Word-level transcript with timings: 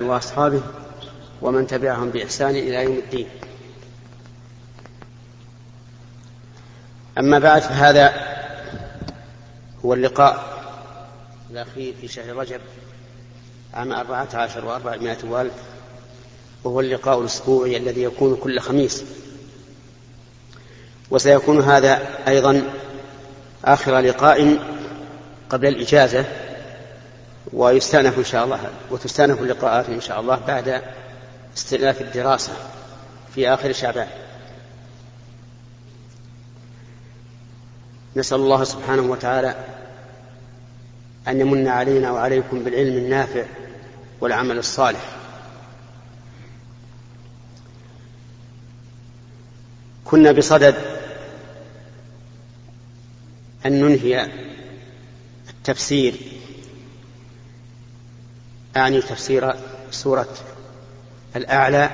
وأصحابه 0.00 0.62
ومن 1.42 1.66
تبعهم 1.66 2.10
بإحسان 2.10 2.50
إلى 2.50 2.84
يوم 2.84 2.98
الدين. 2.98 3.28
أما 7.18 7.38
بعد 7.38 7.62
فهذا 7.62 8.14
هو 9.84 9.94
اللقاء 9.94 10.56
الأخير 11.50 11.94
في 12.00 12.08
شهر 12.08 12.36
رجب 12.36 12.60
عام 13.74 13.92
أربعة 13.92 14.28
عشر 14.34 14.64
وأربعمائة 14.64 15.18
وألف 15.24 15.52
وهو 16.64 16.80
اللقاء 16.80 17.20
الأسبوعي 17.20 17.76
الذي 17.76 18.02
يكون 18.02 18.36
كل 18.36 18.60
خميس. 18.60 19.04
وسيكون 21.10 21.62
هذا 21.62 22.02
أيضا 22.28 22.62
آخر 23.64 23.98
لقاء 23.98 24.58
قبل 25.50 25.66
الإجازة 25.68 26.24
ويستأنف 27.52 28.18
إن 28.18 28.24
شاء 28.24 28.44
الله 28.44 28.70
وتستأنف 28.90 29.40
اللقاءات 29.40 29.88
إن 29.88 30.00
شاء 30.00 30.20
الله 30.20 30.36
بعد 30.46 30.82
استئناف 31.56 32.00
الدراسة 32.00 32.52
في 33.34 33.48
آخر 33.48 33.72
شعبان. 33.72 34.08
نسأل 38.16 38.38
الله 38.38 38.64
سبحانه 38.64 39.02
وتعالى 39.02 39.64
أن 41.28 41.40
يمن 41.40 41.68
علينا 41.68 42.10
وعليكم 42.10 42.64
بالعلم 42.64 42.96
النافع 42.96 43.44
والعمل 44.20 44.58
الصالح. 44.58 45.16
كنا 50.04 50.32
بصدد 50.32 50.74
أن 53.66 53.80
ننهي 53.80 54.28
التفسير 55.50 56.14
أعني 58.76 59.00
تفسير 59.00 59.54
سورة 59.90 60.28
الأعلى 61.36 61.90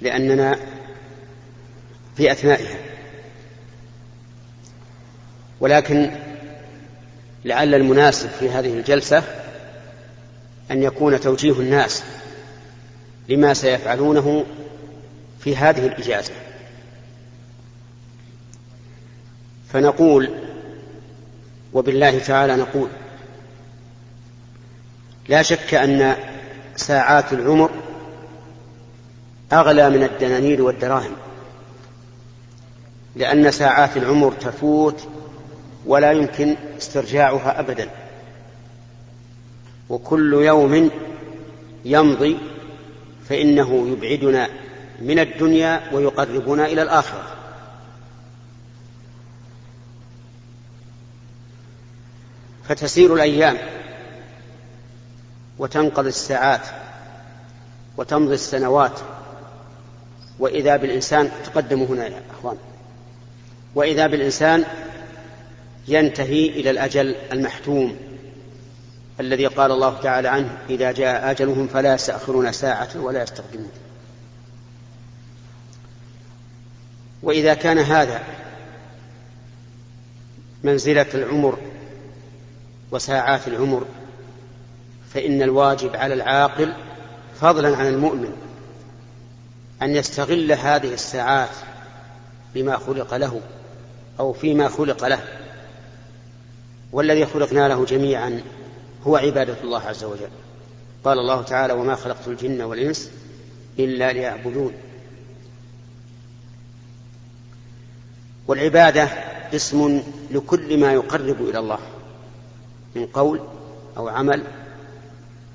لأننا 0.00 0.58
في 2.16 2.32
أثنائها. 2.32 2.78
ولكن 5.60 6.10
لعل 7.44 7.74
المناسب 7.74 8.28
في 8.28 8.50
هذه 8.50 8.72
الجلسة 8.78 9.22
أن 10.70 10.82
يكون 10.82 11.20
توجيه 11.20 11.60
الناس 11.60 12.02
لما 13.28 13.54
سيفعلونه 13.54 14.44
في 15.40 15.56
هذه 15.56 15.86
الإجازة. 15.86 16.32
فنقول 19.72 20.30
وبالله 21.72 22.18
تعالى 22.18 22.56
نقول 22.56 22.88
لا 25.28 25.42
شك 25.42 25.74
أن 25.74 26.16
ساعات 26.76 27.32
العمر 27.32 27.70
أغلى 29.52 29.90
من 29.90 30.02
الدنانير 30.02 30.62
والدراهم 30.62 31.16
لأن 33.16 33.50
ساعات 33.50 33.96
العمر 33.96 34.32
تفوت 34.32 35.08
ولا 35.86 36.12
يمكن 36.12 36.56
استرجاعها 36.78 37.60
أبدا. 37.60 37.88
وكل 39.88 40.32
يوم 40.32 40.90
يمضي 41.84 42.38
فإنه 43.28 43.88
يبعدنا 43.88 44.48
من 45.00 45.18
الدنيا 45.18 45.80
ويقربنا 45.92 46.66
إلى 46.66 46.82
الآخرة. 46.82 47.22
فتسير 52.68 53.14
الأيام 53.14 53.56
وتنقضي 55.58 56.08
الساعات 56.08 56.66
وتمضي 57.96 58.34
السنوات 58.34 59.00
وإذا 60.38 60.76
بالإنسان 60.76 61.30
تقدموا 61.44 61.86
هنا 61.86 62.06
يا 62.06 62.22
أخوان 62.38 62.56
وإذا 63.74 64.06
بالإنسان 64.06 64.64
ينتهي 65.88 66.46
إلى 66.46 66.70
الأجل 66.70 67.14
المحتوم 67.32 67.96
الذي 69.20 69.46
قال 69.46 69.70
الله 69.70 70.00
تعالى 70.00 70.28
عنه 70.28 70.58
إذا 70.70 70.92
جاء 70.92 71.30
أجلهم 71.30 71.66
فلا 71.66 71.94
يستأخرون 71.94 72.52
ساعة 72.52 72.88
ولا 72.96 73.22
يستقدمون. 73.22 73.70
وإذا 77.22 77.54
كان 77.54 77.78
هذا 77.78 78.22
منزلة 80.64 81.06
العمر 81.14 81.58
وساعات 82.90 83.48
العمر 83.48 83.86
فإن 85.16 85.42
الواجب 85.42 85.96
على 85.96 86.14
العاقل 86.14 86.72
فضلا 87.40 87.76
عن 87.76 87.86
المؤمن 87.86 88.32
أن 89.82 89.96
يستغل 89.96 90.52
هذه 90.52 90.94
الساعات 90.94 91.50
بما 92.54 92.76
خلق 92.76 93.14
له 93.14 93.40
أو 94.20 94.32
فيما 94.32 94.68
خلق 94.68 95.04
له. 95.04 95.20
والذي 96.92 97.26
خلقنا 97.26 97.68
له 97.68 97.84
جميعا 97.84 98.42
هو 99.06 99.16
عبادة 99.16 99.56
الله 99.64 99.80
عز 99.80 100.04
وجل. 100.04 100.28
قال 101.04 101.18
الله 101.18 101.42
تعالى 101.42 101.72
وما 101.72 101.94
خلقت 101.94 102.28
الجن 102.28 102.62
والإنس 102.62 103.10
إلا 103.78 104.12
ليعبدون 104.12 104.72
والعبادة 108.48 109.08
اسم 109.54 110.02
لكل 110.30 110.80
ما 110.80 110.92
يقرب 110.92 111.48
إلى 111.48 111.58
الله 111.58 111.78
من 112.94 113.06
قول 113.06 113.40
أو 113.96 114.08
عمل 114.08 114.42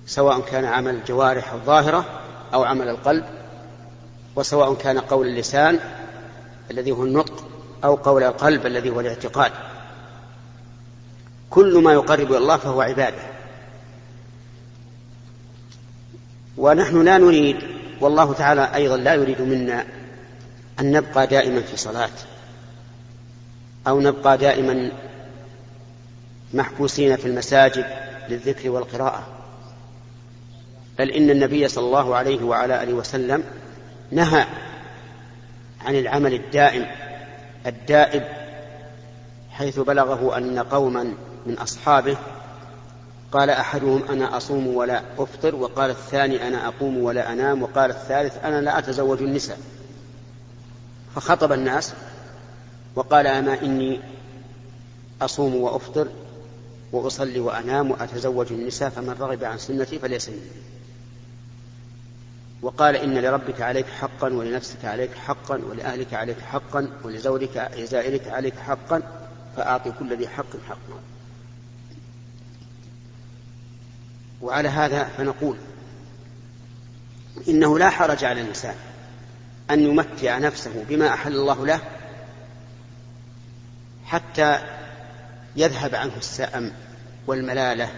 سواء 0.07 0.39
كان 0.39 0.65
عمل 0.65 0.95
الجوارح 0.95 1.53
الظاهرة 1.53 2.05
أو 2.53 2.63
عمل 2.63 2.89
القلب 2.89 3.25
وسواء 4.35 4.73
كان 4.73 4.99
قول 4.99 5.27
اللسان 5.27 5.79
الذي 6.71 6.91
هو 6.91 7.03
النطق 7.03 7.43
أو 7.83 7.95
قول 7.95 8.23
القلب 8.23 8.65
الذي 8.65 8.89
هو 8.89 8.99
الاعتقاد. 8.99 9.51
كل 11.49 11.83
ما 11.83 11.93
يقرب 11.93 12.29
إلى 12.29 12.37
الله 12.37 12.57
فهو 12.57 12.81
عبادة. 12.81 13.21
ونحن 16.57 17.01
لا 17.01 17.17
نريد 17.17 17.57
والله 18.01 18.33
تعالى 18.33 18.75
أيضا 18.75 18.97
لا 18.97 19.13
يريد 19.13 19.41
منا 19.41 19.85
أن 20.79 20.91
نبقى 20.91 21.27
دائما 21.27 21.61
في 21.61 21.77
صلاة 21.77 22.09
أو 23.87 23.99
نبقى 23.99 24.37
دائما 24.37 24.91
محبوسين 26.53 27.15
في 27.15 27.25
المساجد 27.25 27.85
للذكر 28.29 28.69
والقراءة. 28.69 29.40
بل 30.99 31.09
إن 31.09 31.29
النبي 31.29 31.67
صلى 31.67 31.85
الله 31.85 32.15
عليه 32.15 32.43
وعلى 32.43 32.83
آله 32.83 32.93
وسلم 32.93 33.43
نهى 34.11 34.45
عن 35.81 35.95
العمل 35.95 36.33
الدائم 36.33 36.85
الدائب 37.67 38.23
حيث 39.51 39.79
بلغه 39.79 40.37
أن 40.37 40.59
قوما 40.59 41.13
من 41.45 41.57
أصحابه 41.57 42.17
قال 43.31 43.49
أحدهم 43.49 44.03
أنا 44.09 44.37
أصوم 44.37 44.67
ولا 44.67 45.01
أفطر 45.17 45.55
وقال 45.55 45.89
الثاني 45.89 46.47
أنا 46.47 46.67
أقوم 46.67 46.97
ولا 46.97 47.33
أنام 47.33 47.63
وقال 47.63 47.89
الثالث 47.89 48.45
أنا 48.45 48.61
لا 48.61 48.79
أتزوج 48.79 49.21
النساء. 49.21 49.57
فخطب 51.15 51.51
الناس 51.51 51.93
وقال 52.95 53.27
أما 53.27 53.61
إني 53.61 53.99
أصوم 55.21 55.55
وأفطر 55.55 56.07
وأصلي 56.91 57.39
وأنام 57.39 57.91
وأتزوج 57.91 58.47
النساء 58.51 58.89
فمن 58.89 59.15
رغب 59.19 59.43
عن 59.43 59.57
سنتي 59.57 59.99
فليس 59.99 60.29
مني. 60.29 60.39
وقال 62.61 62.95
إن 62.95 63.17
لربك 63.17 63.61
عليك 63.61 63.85
حقا 63.87 64.33
ولنفسك 64.33 64.85
عليك 64.85 65.15
حقا 65.15 65.55
ولأهلك 65.55 66.13
عليك 66.13 66.39
حقا 66.39 66.87
ولزوجك 67.03 67.71
لزائرك 67.77 68.27
عليك 68.27 68.55
حقا 68.55 69.01
فأعطي 69.57 69.91
كل 69.91 70.17
ذي 70.17 70.27
حق 70.27 70.57
حقا. 70.69 70.99
وعلى 74.41 74.69
هذا 74.69 75.03
فنقول 75.03 75.57
إنه 77.47 77.79
لا 77.79 77.89
حرج 77.89 78.23
على 78.23 78.41
الإنسان 78.41 78.75
أن 79.71 79.79
يمتع 79.79 80.37
نفسه 80.37 80.85
بما 80.89 81.13
أحل 81.13 81.35
الله 81.35 81.65
له 81.65 81.81
حتى 84.05 84.59
يذهب 85.55 85.95
عنه 85.95 86.17
السأم 86.17 86.71
والملالة 87.27 87.89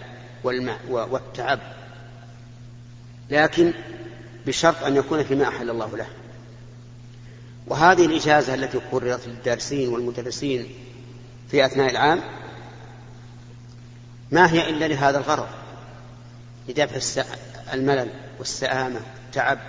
والتعب. 0.90 1.60
لكن 3.30 3.74
بشرط 4.48 4.84
أن 4.84 4.96
يكون 4.96 5.24
فيما 5.24 5.48
أحل 5.48 5.70
الله 5.70 5.98
له. 5.98 6.08
وهذه 7.68 8.06
الإجازة 8.06 8.54
التي 8.54 8.78
قررت 8.78 9.28
للدارسين 9.28 9.90
والمدرسين 9.90 10.68
في 11.50 11.66
أثناء 11.66 11.92
العام 11.92 12.22
ما 14.32 14.52
هي 14.52 14.70
إلا 14.70 14.88
لهذا 14.88 15.18
الغرض 15.18 15.48
لدفع 16.70 17.24
الملل 17.74 18.10
والسآمة 18.40 19.02
والتعب 19.26 19.60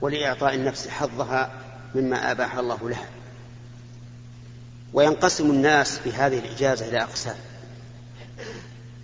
ولإعطاء 0.00 0.54
النفس 0.54 0.88
حظها 0.88 1.52
مما 1.94 2.30
أباح 2.30 2.56
الله 2.56 2.90
لها. 2.90 3.06
وينقسم 4.92 5.50
الناس 5.50 5.98
في 5.98 6.12
هذه 6.12 6.38
الإجازة 6.38 6.88
إلى 6.88 7.02
أقسام. 7.02 7.36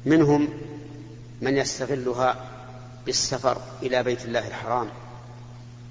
منهم 0.06 0.48
من 1.40 1.56
يستغلها 1.56 2.57
بالسفر 3.08 3.60
إلى 3.82 4.02
بيت 4.02 4.24
الله 4.24 4.48
الحرام 4.48 4.88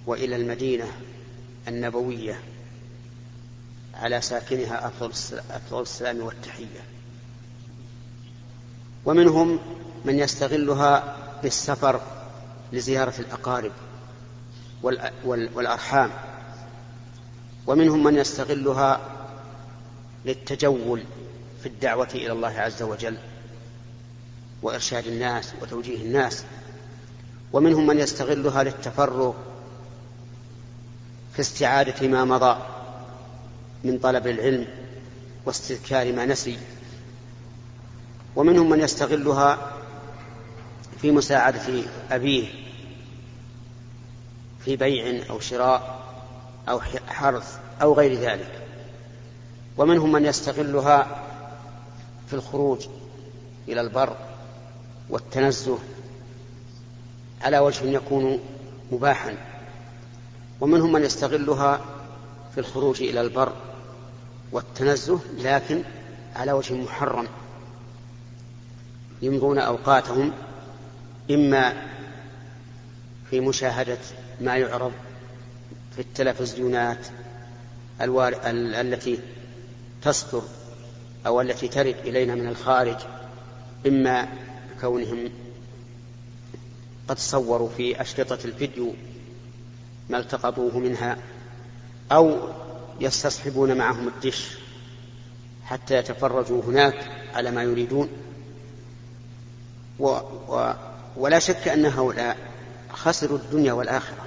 وإلى 0.05 0.35
المدينة 0.35 0.91
النبوية 1.67 2.39
على 3.93 4.21
ساكنها 4.21 4.87
أفضل 5.49 5.81
السلام 5.81 6.19
والتحية. 6.19 6.83
ومنهم 9.05 9.59
من 10.05 10.19
يستغلها 10.19 11.17
بالسفر 11.43 12.01
لزيارة 12.73 13.13
الأقارب 13.19 13.71
والأرحام. 15.25 16.11
ومنهم 17.67 18.03
من 18.03 18.15
يستغلها 18.15 18.99
للتجول 20.25 21.03
في 21.61 21.69
الدعوة 21.69 22.09
إلى 22.15 22.31
الله 22.31 22.59
عز 22.59 22.81
وجل 22.81 23.17
وإرشاد 24.61 25.07
الناس 25.07 25.53
وتوجيه 25.61 26.03
الناس. 26.03 26.43
ومنهم 27.53 27.88
من 27.88 27.99
يستغلها 27.99 28.63
للتفرغ 28.63 29.33
في 31.33 31.39
استعادة 31.39 32.07
ما 32.07 32.25
مضى 32.25 32.57
من 33.83 33.97
طلب 33.97 34.27
العلم 34.27 34.67
واستذكار 35.45 36.13
ما 36.13 36.25
نسي. 36.25 36.57
ومنهم 38.35 38.69
من 38.69 38.79
يستغلها 38.79 39.73
في 41.01 41.11
مساعدة 41.11 41.83
أبيه 42.11 42.47
في 44.65 44.75
بيع 44.75 45.29
أو 45.29 45.39
شراء 45.39 46.00
أو 46.69 46.81
حرث 47.07 47.57
أو 47.81 47.93
غير 47.93 48.13
ذلك. 48.13 48.61
ومنهم 49.77 50.11
من 50.11 50.25
يستغلها 50.25 51.23
في 52.27 52.33
الخروج 52.33 52.88
إلى 53.67 53.81
البر 53.81 54.15
والتنزه 55.09 55.77
على 57.42 57.60
وجه 57.60 57.86
يكون 57.86 58.39
مباحا. 58.92 59.38
ومنهم 60.62 60.92
من 60.92 61.04
يستغلها 61.04 61.80
في 62.54 62.60
الخروج 62.60 63.01
إلى 63.04 63.22
البر 63.22 63.54
والتنزه 64.51 65.19
لكن 65.38 65.84
على 66.36 66.51
وجه 66.51 66.74
محرم. 66.74 67.28
يمضون 69.22 69.60
أوقاتهم 69.60 70.31
إما 71.31 71.74
في 73.30 73.39
مشاهدة 73.39 73.98
ما 74.42 74.57
يعرض 74.57 74.92
في 75.95 76.01
التلفزيونات 76.01 77.07
الوار... 78.01 78.34
ال... 78.34 78.75
التي 78.75 79.19
تصدر 80.01 80.42
أو 81.25 81.42
التي 81.42 81.68
ترد 81.68 81.95
إلينا 82.06 82.36
من 82.36 82.48
الخارج 82.48 82.98
إما 83.88 84.28
كونهم 84.81 85.30
قد 87.07 87.19
صوروا 87.19 87.69
في 87.77 88.01
أشرطة 88.01 88.39
الفيديو 88.45 88.94
ما 90.09 90.18
التقطوه 90.18 90.77
منها 90.80 91.18
أو 92.12 92.38
يستصحبون 93.00 93.77
معهم 93.77 94.07
الدش 94.07 94.57
حتى 95.65 95.95
يتفرجوا 95.95 96.62
هناك 96.63 97.12
على 97.33 97.51
ما 97.51 97.63
يريدون. 97.63 98.09
و 100.00 100.07
و 100.48 100.74
ولا 101.18 101.39
شك 101.39 101.68
أن 101.68 101.86
هؤلاء 101.86 102.38
خسروا 102.92 103.38
الدنيا 103.38 103.74
والآخرة. 103.74 104.25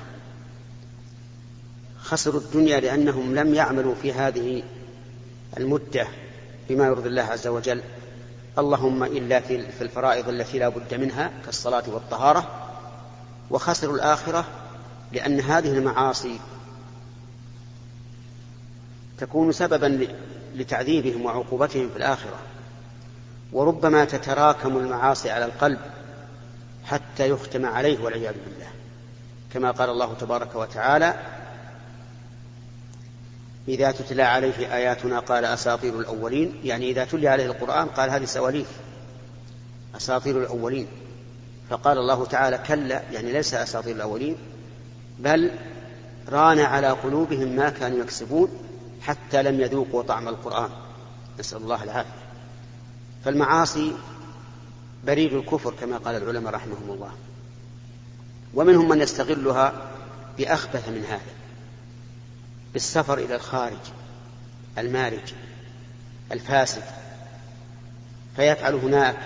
خسروا 2.01 2.41
الدنيا 2.41 2.81
لأنهم 2.81 3.35
لم 3.35 3.55
يعملوا 3.55 3.95
في 3.95 4.13
هذه 4.13 4.63
المدة 5.57 6.07
بما 6.69 6.87
يرضي 6.87 7.09
الله 7.09 7.23
عز 7.23 7.47
وجل. 7.47 7.83
اللهم 8.59 9.05
إلا 9.05 9.41
في 9.41 9.83
الفرائض 9.83 10.29
التي 10.29 10.59
لا 10.59 10.69
بد 10.69 10.95
منها 10.95 11.31
كالصلاة 11.45 11.85
والطهارة. 11.87 12.60
وخسروا 13.51 13.95
الآخرة 13.95 14.45
لأن 15.13 15.41
هذه 15.41 15.73
المعاصي 15.73 16.39
تكون 19.19 19.53
سببا 19.53 20.09
لتعذيبهم 20.55 21.25
وعقوبتهم 21.25 21.89
في 21.89 21.97
الآخرة. 21.97 22.39
وربما 23.53 24.05
تتراكم 24.05 24.77
المعاصي 24.77 25.31
على 25.31 25.45
القلب 25.45 25.79
حتى 26.85 27.29
يختم 27.29 27.67
عليه 27.67 28.05
والعياذ 28.05 28.35
بالله. 28.47 28.67
كما 29.53 29.71
قال 29.71 29.91
الله 29.91 30.15
تبارك 30.15 30.55
وتعالى 30.55 31.15
إذا 33.69 33.91
تتلى 33.91 34.23
عليه 34.23 34.75
آياتنا 34.75 35.19
قال 35.19 35.45
أساطير 35.45 36.01
الأولين. 36.01 36.61
يعني 36.65 36.91
إذا 36.91 37.05
تلي 37.05 37.29
عليه 37.29 37.47
القرآن 37.47 37.89
قال 37.89 38.11
هذه 38.11 38.25
سواليف. 38.25 38.69
أساطير 39.97 40.39
الأولين. 40.39 40.87
فقال 41.71 41.99
الله 41.99 42.27
تعالى 42.27 42.59
كلا 42.59 43.03
يعني 43.13 43.33
ليس 43.33 43.55
أساطير 43.55 43.97
الأولين 43.97 44.37
بل 45.19 45.51
ران 46.29 46.59
على 46.59 46.89
قلوبهم 46.91 47.57
ما 47.57 47.71
كانوا 47.71 47.99
يكسبون 47.99 48.49
حتى 49.03 49.43
لم 49.43 49.61
يذوقوا 49.61 50.03
طعم 50.03 50.29
القرآن. 50.29 50.71
نسأل 51.39 51.59
الله 51.59 51.85
العافية. 51.85 52.21
فالمعاصي 53.25 53.93
بريد 55.07 55.33
الكفر 55.33 55.75
كما 55.81 55.97
قال 55.97 56.17
العلماء 56.17 56.55
رحمهم 56.55 56.91
الله. 56.91 57.11
ومنهم 58.55 58.89
من 58.89 59.01
يستغلها 59.01 59.73
بأخبث 60.39 60.89
من 60.89 61.05
هذا 61.05 61.33
بالسفر 62.73 63.19
إلى 63.19 63.35
الخارج 63.35 63.79
المارج 64.79 65.33
الفاسد 66.33 66.83
فيفعل 68.37 68.75
هناك 68.75 69.17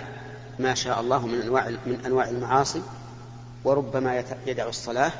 ما 0.59 0.73
شاء 0.73 1.01
الله 1.01 1.27
من 1.27 1.41
أنواع 1.41 1.69
من 1.69 2.01
أنواع 2.05 2.29
المعاصي 2.29 2.81
وربما 3.63 4.23
يدع 4.47 4.67
الصلاة 4.67 5.11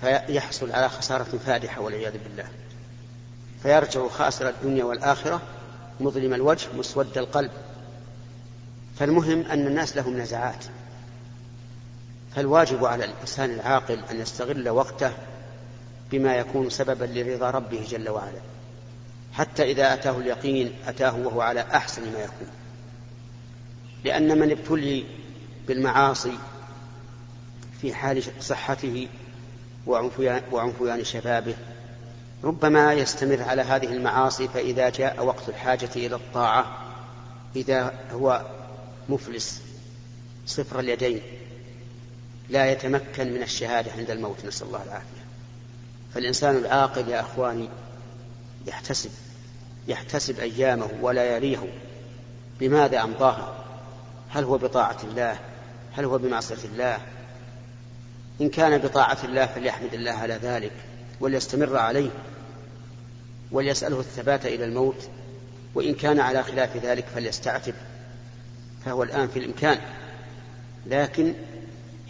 فيحصل 0.00 0.72
على 0.72 0.88
خسارة 0.88 1.38
فادحة 1.46 1.80
والعياذ 1.80 2.12
بالله. 2.24 2.44
فيرجع 3.62 4.08
خاسر 4.08 4.48
الدنيا 4.48 4.84
والآخرة 4.84 5.42
مظلم 6.00 6.34
الوجه 6.34 6.68
مسود 6.78 7.18
القلب. 7.18 7.50
فالمهم 8.98 9.42
أن 9.42 9.66
الناس 9.66 9.96
لهم 9.96 10.18
نزعات. 10.18 10.64
فالواجب 12.34 12.84
على 12.84 13.04
الإنسان 13.04 13.50
العاقل 13.50 14.00
أن 14.10 14.20
يستغل 14.20 14.68
وقته 14.68 15.12
بما 16.10 16.36
يكون 16.36 16.70
سببا 16.70 17.04
لرضا 17.04 17.50
ربه 17.50 17.86
جل 17.88 18.08
وعلا. 18.08 18.40
حتى 19.32 19.62
إذا 19.62 19.94
أتاه 19.94 20.18
اليقين 20.18 20.72
أتاه 20.86 21.16
وهو 21.16 21.40
على 21.40 21.60
أحسن 21.60 22.02
ما 22.02 22.18
يكون. 22.18 22.48
لأن 24.06 24.38
من 24.38 24.50
ابتلي 24.50 25.04
بالمعاصي 25.68 26.38
في 27.80 27.94
حال 27.94 28.22
صحته 28.40 29.08
وعنفيان 29.86 31.04
شبابه 31.04 31.54
ربما 32.44 32.92
يستمر 32.92 33.42
على 33.42 33.62
هذه 33.62 33.92
المعاصي 33.92 34.48
فإذا 34.48 34.88
جاء 34.88 35.24
وقت 35.24 35.48
الحاجة 35.48 35.90
إلى 35.96 36.14
الطاعة 36.14 36.86
إذا 37.56 37.94
هو 38.12 38.46
مفلس 39.08 39.62
صفر 40.46 40.80
اليدين 40.80 41.20
لا 42.48 42.72
يتمكن 42.72 43.32
من 43.32 43.42
الشهادة 43.42 43.92
عند 43.92 44.10
الموت 44.10 44.44
نسأل 44.44 44.66
الله 44.66 44.82
العافية. 44.82 45.26
فالإنسان 46.14 46.56
العاقل 46.56 47.08
يا 47.08 47.20
أخواني 47.20 47.68
يحتسب 48.66 49.10
يحتسب 49.88 50.40
أيامه 50.40 50.88
ولياليه 51.00 51.72
بماذا 52.60 53.02
أمضاها. 53.02 53.65
هل 54.30 54.44
هو 54.44 54.58
بطاعة 54.58 54.98
الله؟ 55.04 55.38
هل 55.92 56.04
هو 56.04 56.18
بمعصية 56.18 56.64
الله؟ 56.64 56.98
إن 58.40 58.48
كان 58.48 58.78
بطاعة 58.78 59.18
الله 59.24 59.46
فليحمد 59.46 59.94
الله 59.94 60.12
على 60.12 60.34
ذلك 60.34 60.72
وليستمر 61.20 61.76
عليه 61.76 62.10
وليسأله 63.52 64.00
الثبات 64.00 64.46
إلى 64.46 64.64
الموت 64.64 65.08
وإن 65.74 65.94
كان 65.94 66.20
على 66.20 66.42
خلاف 66.42 66.76
ذلك 66.76 67.04
فليستعتب 67.14 67.74
فهو 68.84 69.02
الآن 69.02 69.28
في 69.28 69.38
الإمكان. 69.38 69.78
لكن 70.86 71.34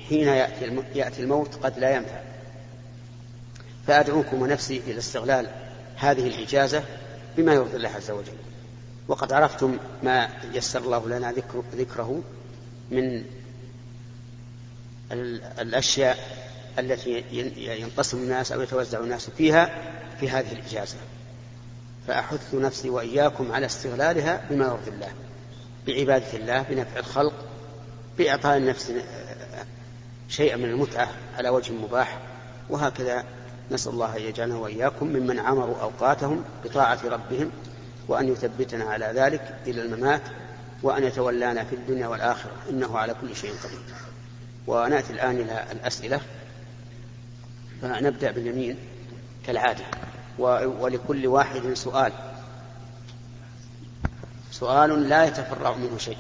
حين 0.09 0.29
يأتي 0.29 0.83
يأتي 0.95 1.23
الموت 1.23 1.55
قد 1.55 1.79
لا 1.79 1.97
ينفع. 1.97 2.21
فأدعوكم 3.87 4.43
ونفسي 4.43 4.83
إلى 4.87 4.99
استغلال 4.99 5.51
هذه 5.97 6.27
الإجازة 6.27 6.83
بما 7.37 7.55
يرضي 7.55 7.77
الله 7.77 7.89
عز 7.89 8.11
وجل. 8.11 8.46
وقد 9.09 9.33
عرفتم 9.33 9.79
ما 10.03 10.29
يسر 10.53 10.79
الله 10.79 11.09
لنا 11.09 11.33
ذكر 11.33 11.63
ذكره 11.75 12.23
من 12.91 13.25
الأشياء 15.61 16.19
التي 16.79 17.25
ينقسم 17.57 18.19
الناس 18.19 18.53
أو 18.53 18.61
يتوزع 18.61 19.01
الناس 19.01 19.31
فيها 19.31 19.71
في 20.21 20.31
هذه 20.31 20.53
الإجازة. 20.53 20.97
فأحث 22.07 22.55
نفسي 22.55 22.91
وإياكم 22.91 23.53
على 23.53 23.67
استغلالها 23.67 24.45
بما 24.51 24.65
يرضي 24.65 24.91
الله 24.91 25.13
بعبادة 25.87 26.33
الله 26.39 26.63
بنفع 26.63 26.99
الخلق 26.99 27.35
بإعطاء 28.19 28.57
النفس 28.57 28.93
شيئا 30.29 30.57
من 30.57 30.65
المتعة 30.65 31.09
على 31.39 31.49
وجه 31.49 31.73
مباح. 31.73 32.19
وهكذا 32.71 33.25
نسأل 33.71 33.93
الله 33.93 34.17
أن 34.17 34.23
يجعلنا 34.23 34.57
وإياكم 34.57 35.07
ممن 35.07 35.39
عمروا 35.39 35.77
أوقاتهم 35.83 36.45
بطاعة 36.65 36.99
ربهم 37.05 37.51
وأن 38.09 38.29
يثبتنا 38.29 38.85
على 38.85 39.07
ذلك 39.07 39.59
إلى 39.67 39.83
الممات 39.83 40.23
وأن 40.83 41.05
يتولانا 41.05 41.65
في 41.65 41.75
الدنيا 41.75 42.07
والآخرة. 42.07 42.53
إنه 42.71 42.99
على 42.99 43.15
كل 43.21 43.37
شيء 43.37 43.55
قدير. 43.65 43.81
ونأتي 44.67 45.13
الآن 45.13 45.37
إلى 45.37 45.67
الأسئلة. 45.73 46.21
فنبدأ 47.83 48.31
باليمين 48.31 48.77
كالعادة. 49.47 49.85
ولكل 50.39 51.27
واحد 51.27 51.73
سؤال. 51.75 52.13
سؤال 54.51 55.09
لا 55.09 55.25
يتفرع 55.25 55.77
منه 55.77 55.99
شيء. 55.99 56.19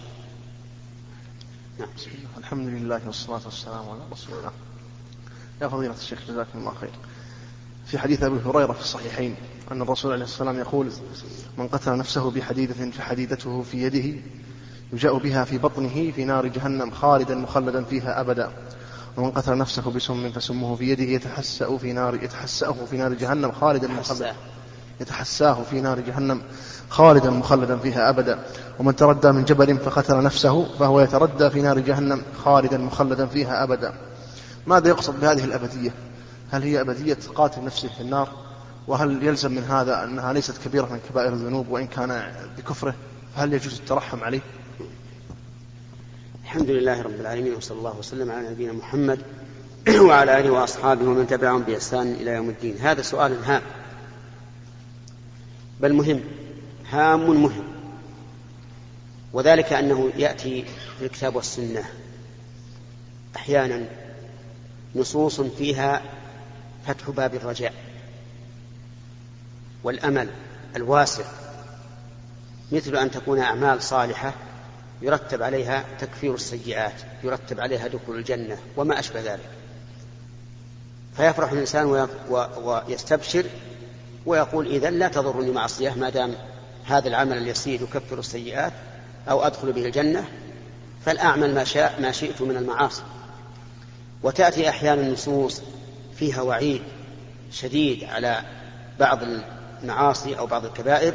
نعم. 1.78 1.88
الحمد 2.38 2.68
لله 2.68 3.00
والصلاة 3.06 3.40
والسلام 3.44 3.88
على 3.88 4.00
رسول 4.12 4.38
الله. 4.38 4.52
يا 5.62 5.68
فضيلة 5.68 5.94
الشيخ 5.94 6.18
جزاكم 6.28 6.58
الله 6.58 6.74
خير. 6.74 6.90
في 7.86 7.98
حديث 7.98 8.22
أبي 8.22 8.40
هريرة 8.40 8.72
في 8.72 8.80
الصحيحين 8.80 9.36
أن 9.72 9.82
الرسول 9.82 10.12
عليه 10.12 10.24
الصلاة 10.24 10.48
والسلام 10.48 10.66
يقول 10.68 10.90
من 11.58 11.68
قتل 11.68 11.96
نفسه 11.96 12.30
بحديدة 12.30 12.90
فحديدته 12.90 13.62
في 13.62 13.82
يده 13.82 14.20
يجاء 14.92 15.18
بها 15.18 15.44
في 15.44 15.58
بطنه 15.58 16.10
في 16.10 16.24
نار 16.24 16.46
جهنم 16.46 16.90
خالدا 16.90 17.34
مخلدا 17.34 17.84
فيها 17.84 18.20
أبدا. 18.20 18.50
ومن 19.16 19.30
قتل 19.30 19.58
نفسه 19.58 19.90
بسم 19.90 20.30
فسمه 20.32 20.76
في 20.76 20.90
يده 20.90 21.04
يتحسأ 21.04 21.76
في 21.78 21.92
نار 21.92 22.14
يتحسأه 22.14 22.76
في 22.90 22.96
نار 22.96 23.12
جهنم 23.12 23.52
خالدا 23.52 23.88
مخلدا 23.88 24.34
يتحسأه 25.00 25.62
في 25.70 25.80
نار 25.80 26.00
جهنم 26.00 26.42
خالدا 26.88 27.30
مخلدا 27.30 27.76
فيها 27.76 28.10
أبدا. 28.10 28.38
ومن 28.78 28.96
تردى 28.96 29.32
من 29.32 29.44
جبل 29.44 29.78
فقتل 29.78 30.22
نفسه 30.22 30.64
فهو 30.78 31.00
يتردى 31.00 31.50
في 31.50 31.62
نار 31.62 31.78
جهنم 31.78 32.22
خالدا 32.44 32.78
مخلدا 32.78 33.26
فيها 33.26 33.62
أبدا. 33.62 33.94
ماذا 34.66 34.88
يقصد 34.88 35.20
بهذه 35.20 35.44
الأبدية؟ 35.44 35.94
هل 36.50 36.62
هي 36.62 36.80
أبدية 36.80 37.18
قاتل 37.34 37.64
نفسه 37.64 37.88
في 37.88 38.00
النار؟ 38.00 38.46
وهل 38.88 39.22
يلزم 39.22 39.52
من 39.52 39.64
هذا 39.64 40.04
أنها 40.04 40.32
ليست 40.32 40.58
كبيرة 40.64 40.86
من 40.86 41.00
كبائر 41.10 41.32
الذنوب 41.32 41.68
وإن 41.68 41.86
كان 41.86 42.32
بكفره 42.58 42.94
فهل 43.36 43.52
يجوز 43.52 43.78
الترحم 43.78 44.24
عليه؟ 44.24 44.40
الحمد 46.44 46.70
لله 46.70 47.02
رب 47.02 47.20
العالمين 47.20 47.54
وصلى 47.54 47.78
الله 47.78 47.98
وسلم 47.98 48.30
على 48.30 48.50
نبينا 48.50 48.72
محمد 48.72 49.20
وعلى 50.08 50.38
آله 50.40 50.50
وأصحابه 50.50 51.04
ومن 51.04 51.26
تبعهم 51.26 51.62
بإحسان 51.62 52.12
إلى 52.12 52.30
يوم 52.30 52.48
الدين. 52.48 52.76
هذا 52.78 53.02
سؤال 53.02 53.44
هام 53.44 53.62
بل 55.80 55.92
مهم 55.92 56.20
هام 56.90 57.42
مهم. 57.42 57.64
وذلك 59.32 59.72
أنه 59.72 60.12
يأتي 60.16 60.64
في 60.98 61.04
الكتاب 61.04 61.36
والسنة 61.36 61.84
أحيانا 63.36 63.84
نصوص 64.94 65.40
فيها 65.40 66.02
فتح 66.86 67.10
باب 67.10 67.34
الرجاء. 67.34 67.85
والأمل 69.84 70.28
الواسع 70.76 71.24
مثل 72.72 72.96
أن 72.96 73.10
تكون 73.10 73.38
أعمال 73.38 73.82
صالحة 73.82 74.34
يرتب 75.02 75.42
عليها 75.42 75.84
تكفير 76.00 76.34
السيئات 76.34 76.92
يرتب 77.24 77.60
عليها 77.60 77.88
دخول 77.88 78.16
الجنة 78.16 78.58
وما 78.76 78.98
أشبه 78.98 79.20
ذلك. 79.20 79.50
فيفرح 81.16 81.52
الإنسان 81.52 82.08
ويستبشر 82.62 83.46
ويقول 84.26 84.66
إذا 84.66 84.90
لا 84.90 85.08
تضرني 85.08 85.50
معصية 85.50 85.90
ما 85.90 86.10
دام 86.10 86.34
هذا 86.84 87.08
العمل 87.08 87.38
اليسير 87.38 87.82
يكفر 87.82 88.18
السيئات 88.18 88.72
أو 89.30 89.42
أدخل 89.42 89.72
به 89.72 89.84
الجنة 89.84 90.24
فالأعمل 91.04 91.54
ما 91.54 91.64
شاء 91.64 92.00
ما 92.00 92.12
شئت 92.12 92.42
من 92.42 92.56
المعاصي. 92.56 93.02
وتأتي 94.22 94.68
أحيانا 94.68 95.00
النصوص 95.02 95.62
فيها 96.16 96.42
وعيد 96.42 96.82
شديد 97.50 98.04
على 98.04 98.42
بعض 99.00 99.22
المعاصي 99.82 100.38
أو 100.38 100.46
بعض 100.46 100.64
الكبائر 100.64 101.14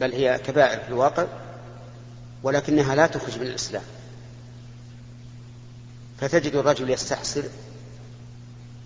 بل 0.00 0.12
هي 0.12 0.40
كبائر 0.46 0.80
في 0.80 0.88
الواقع 0.88 1.26
ولكنها 2.42 2.94
لا 2.94 3.06
تخرج 3.06 3.38
من 3.38 3.46
الإسلام. 3.46 3.82
فتجد 6.20 6.54
الرجل 6.54 6.90
يستحسر 6.90 7.42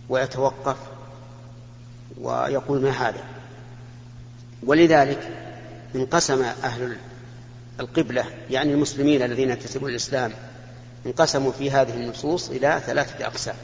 ويتوقف 0.09 0.76
ويقول 2.20 2.82
ما 2.82 2.90
هذا. 2.90 3.25
ولذلك 4.62 5.28
انقسم 5.94 6.42
أهل 6.42 6.97
القبلة 7.80 8.25
يعني 8.50 8.73
المسلمين 8.73 9.23
الذين 9.23 9.50
ينتسبون 9.50 9.90
الإسلام 9.90 10.32
انقسموا 11.06 11.52
في 11.52 11.70
هذه 11.70 11.94
النصوص 11.94 12.50
إلى 12.50 12.80
ثلاثة 12.87 13.26
أقسام. 13.26 13.56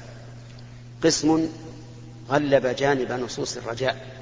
قسم 1.05 1.49
غلب 2.29 2.67
جانب 2.67 3.13
نصوص 3.13 3.57
الرجاء. 3.57 4.16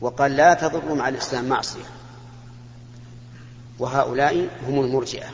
وقال 0.00 0.36
لا 0.36 0.54
تضر 0.54 0.94
مع 0.94 1.08
الإسلام 1.08 1.48
معصية. 1.48 1.84
وهؤلاء 3.78 4.48
هم 4.68 4.80
المرجئة. 4.80 5.30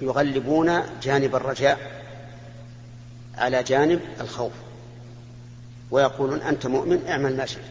يغلبون 0.00 0.82
جانب 1.02 1.36
الرجاء 1.36 2.04
على 3.34 3.62
جانب 3.62 4.00
الخوف. 4.20 4.52
ويقولون 5.90 6.40
أنت 6.40 6.66
مؤمن 6.66 7.06
اعمل 7.06 7.36
ما 7.36 7.46
شئت. 7.46 7.64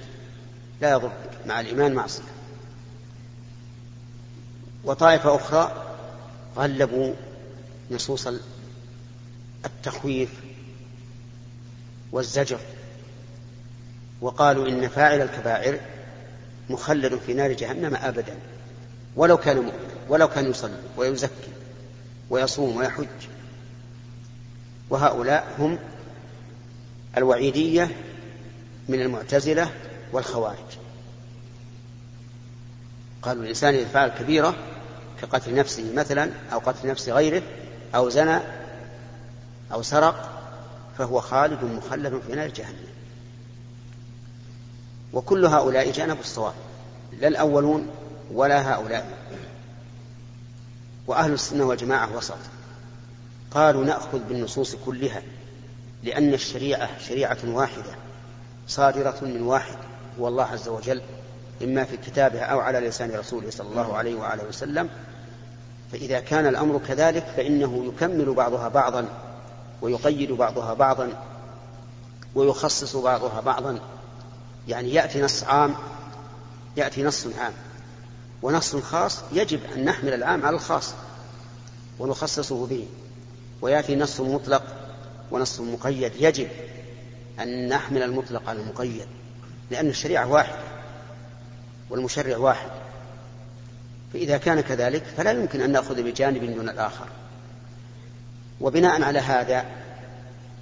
لا 0.82 0.92
يضرك 0.92 1.30
مع 1.46 1.60
الإيمان 1.60 1.94
معصية. 1.94 2.24
وطائفة 4.84 5.36
أخرى 5.36 5.96
غلبوا 6.56 7.14
نصوص 7.92 8.28
التخويف 9.66 10.30
والزجر. 12.12 12.60
وقالوا 14.24 14.68
إن 14.68 14.88
فاعل 14.88 15.22
الكبائر 15.22 15.80
مخلد 16.70 17.20
في 17.26 17.34
نار 17.34 17.52
جهنم 17.52 17.96
أبدا. 17.96 18.36
ولو 19.16 19.38
كان 19.38 19.56
مؤمنا 19.56 19.94
ولو 20.10 20.28
كان 20.28 20.50
يصلي 20.50 20.80
ويزكي 20.98 21.52
ويصوم 22.30 22.78
ويحج. 22.78 23.08
وهؤلاء 24.90 25.56
هم 25.60 25.80
الوعيدية 27.18 27.96
من 28.90 29.02
المعتزلة 29.02 29.72
والخوارج. 30.12 30.78
قالوا 33.22 33.44
الإنسان 33.44 33.74
إذا 33.74 33.86
فعل 33.86 34.10
كبيرة 34.10 34.56
كقتل 35.22 35.56
نفسه 35.56 35.94
مثلا 35.94 36.30
أو 36.54 36.60
قتل 36.60 36.88
نفس 36.88 37.10
غيره 37.10 37.44
أو 37.96 38.10
زنى 38.10 38.40
أو 39.74 39.82
سرق 39.82 40.30
فهو 40.98 41.20
خالد 41.20 41.64
مخلد 41.64 42.22
في 42.28 42.36
نار 42.36 42.48
جهنم. 42.48 43.03
وكل 45.14 45.46
هؤلاء 45.46 45.92
جانبوا 45.92 46.22
الصواب 46.22 46.54
لا 47.20 47.28
الأولون 47.28 47.88
ولا 48.34 48.74
هؤلاء. 48.74 49.18
وأهل 51.08 51.34
السنة 51.34 51.64
والجماعة 51.64 52.18
وسط. 52.18 52.38
قالوا 53.52 53.86
نأخذ 53.86 54.20
بالنصوص 54.20 54.76
كلها 54.86 55.22
لأن 56.04 56.34
الشريعة 56.34 57.00
شريعة 57.00 57.38
واحدة 57.46 57.96
صادرة 58.68 59.16
من 59.22 59.42
واحد 59.42 59.78
هو 60.20 60.28
الله 60.28 60.44
عز 60.44 60.68
وجل 60.68 61.02
إما 61.64 61.84
في 61.84 61.98
كتابه 61.98 62.40
أو 62.40 62.60
على 62.60 62.80
لسان 62.80 63.12
رسوله 63.12 63.50
صلى 63.50 63.68
الله 63.68 63.98
عليه 63.98 64.16
وآله 64.16 64.48
وسلم. 64.48 64.90
فإذا 65.92 66.20
كان 66.20 66.48
الأمر 66.48 66.82
كذلك 66.88 67.24
فإنه 67.38 67.86
يكمل 67.86 68.34
بعضها 68.34 68.68
بعضا 68.68 69.06
ويقيد 69.82 70.32
بعضها 70.32 70.74
بعضا 70.74 71.10
ويخصص 72.36 72.96
بعضها 72.96 73.42
بعضا. 73.42 73.80
يعني 74.68 74.94
يأتي 74.94 75.22
نص 75.22 75.44
عام 75.44 75.76
يأتي 76.78 77.04
نص 77.04 77.28
عام. 77.40 77.54
ونص 78.42 78.76
خاص 78.76 79.22
يجب 79.32 79.60
أن 79.76 79.86
نحمل 79.86 80.14
العام 80.14 80.46
على 80.46 80.56
الخاص 80.56 80.94
ونخصصه 82.00 82.66
به. 82.68 82.88
ويأتي 83.62 83.96
نص 83.96 84.20
مطلق 84.20 84.64
ونص 85.32 85.60
مقيد. 85.60 86.12
يجب 86.20 86.48
أن 87.40 87.70
نحمل 87.70 88.04
المطلق 88.04 88.50
على 88.50 88.62
المقيد 88.62 89.08
لأن 89.72 89.90
الشريعة 89.90 90.28
واحدة 90.28 90.64
والمشرع 91.90 92.38
واحد. 92.38 92.70
فإذا 94.14 94.38
كان 94.38 94.62
كذلك 94.62 95.04
فلا 95.18 95.32
يمكن 95.32 95.62
أن 95.62 95.72
نأخذ 95.72 96.04
بجانب 96.04 96.56
دون 96.56 96.70
الآخر. 96.70 97.08
وبناء 98.62 99.02
على 99.02 99.20
هذا 99.20 99.66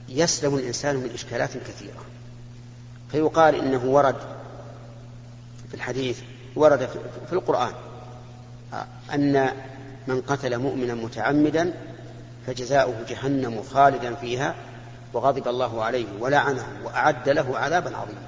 يسلم 0.10 0.56
الإنسان 0.56 0.96
من 0.96 1.10
إشكالات 1.14 1.50
كثيرة. 1.58 2.06
فيقال 3.12 3.56
إنه 3.56 3.86
ورد 3.86 4.16
في 5.70 5.74
الحديث 5.74 6.20
ورد 6.56 6.90
في 7.28 7.34
القرآن 7.34 7.72
أن 9.14 9.52
من 10.08 10.22
قتل 10.22 10.58
مؤمنا 10.58 10.94
متعمدا 10.94 11.74
فجزاؤه 12.48 13.06
جهنم 13.10 13.64
خالدا 13.64 14.16
فيها 14.16 14.56
وغضب 15.14 15.48
الله 15.48 15.84
عليه 15.84 16.06
ولعنه 16.20 16.68
وأعد 16.84 17.30
له 17.30 17.58
عذابا 17.58 17.98
عظيما. 17.98 18.22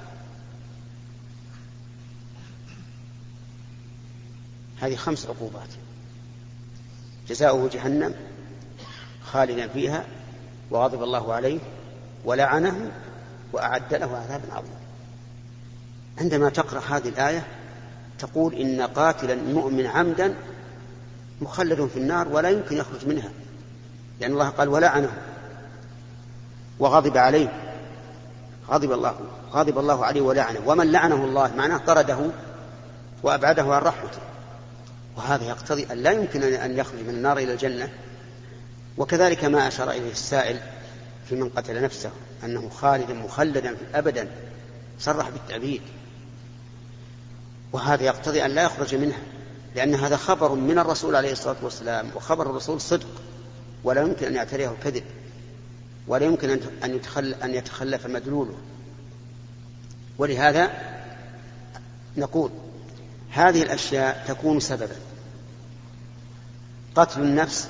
هذه 4.80 4.96
خمس 4.96 5.26
عقوبات. 5.26 5.68
جزاؤه 7.28 7.68
جهنم 7.68 8.14
خالدا 9.22 9.68
فيها 9.68 10.04
وغضب 10.70 11.02
الله 11.02 11.32
عليه 11.32 11.58
ولعنه 12.24 12.92
وأعد 13.54 13.94
له 13.94 14.16
عذابا 14.16 14.52
عظيما. 14.52 14.76
عندما 16.18 16.50
تقرأ 16.50 16.80
هذه 16.80 17.08
الآية 17.08 17.46
تقول 18.18 18.54
إن 18.54 18.80
قاتلا 18.80 19.34
مؤمن 19.34 19.86
عمدا 19.86 20.34
مخلد 21.40 21.86
في 21.86 21.96
النار 21.96 22.28
ولا 22.28 22.50
يمكن 22.50 22.76
يخرج 22.76 23.06
منها. 23.06 23.30
لأن 24.20 24.32
الله 24.32 24.48
قال 24.48 24.68
ولعنه 24.68 25.12
وغضب 26.78 27.16
عليه. 27.16 27.52
غضب 28.68 28.92
الله 28.92 29.14
غضب 29.52 29.78
الله 29.78 30.04
عليه 30.04 30.20
ولعنه. 30.20 30.60
ومن 30.66 30.92
لعنه 30.92 31.24
الله 31.24 31.54
معناه 31.56 31.78
طرده 31.78 32.18
وأبعده 33.22 33.62
عن 33.62 33.82
رحمته. 33.82 34.18
وهذا 35.16 35.44
يقتضي 35.44 35.86
أن 35.92 35.96
لا 35.96 36.10
يمكن 36.10 36.42
أن 36.42 36.78
يخرج 36.78 37.00
من 37.00 37.10
النار 37.10 37.38
إلى 37.38 37.52
الجنة. 37.52 37.88
وكذلك 38.98 39.44
ما 39.44 39.68
أشار 39.68 39.90
إليه 39.90 40.10
السائل 40.10 40.60
في 41.28 41.34
من 41.34 41.48
قتل 41.48 41.82
نفسه 41.82 42.10
أنه 42.44 42.68
خالد 42.68 43.10
مخلدا 43.10 43.76
أبدا 43.94 44.28
صرح 45.00 45.28
بالتأبيد. 45.28 45.82
وهذا 47.72 48.02
يقتضي 48.02 48.44
أن 48.44 48.50
لا 48.50 48.62
يخرج 48.62 48.94
منها 48.94 49.18
لأن 49.74 49.94
هذا 49.94 50.16
خبر 50.16 50.54
من 50.54 50.78
الرسول 50.78 51.16
عليه 51.16 51.32
الصلاة 51.32 51.56
والسلام 51.62 52.10
وخبر 52.14 52.50
الرسول 52.50 52.80
صدق 52.80 53.06
ولا 53.84 54.00
يمكن 54.00 54.26
أن 54.26 54.34
يعتريه 54.34 54.70
الكذب 54.70 55.04
ولا 56.06 56.26
يمكن 56.26 56.60
أن 56.84 56.94
يتخل 56.94 57.34
أن 57.42 57.54
يتخلف 57.54 58.06
مدلوله. 58.06 58.54
ولهذا 60.18 60.70
نقول 62.16 62.50
هذه 63.30 63.62
الأشياء 63.62 64.24
تكون 64.28 64.60
سببا. 64.60 64.96
قتل 66.94 67.20
النفس 67.20 67.68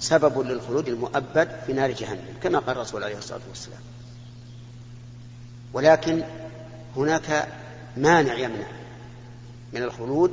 سبب 0.00 0.40
للخلود 0.40 0.88
المؤبد 0.88 1.48
في 1.66 1.72
نار 1.72 1.90
جهنم 1.90 2.34
كما 2.42 2.58
قال 2.58 2.76
الرسول 2.76 3.04
عليه 3.04 3.18
الصلاة 3.18 3.40
والسلام. 3.48 3.80
ولكن 5.72 6.22
هناك 6.96 7.48
مانع 7.96 8.34
يمنع 8.34 8.66
من 9.72 9.82
الخلود 9.82 10.32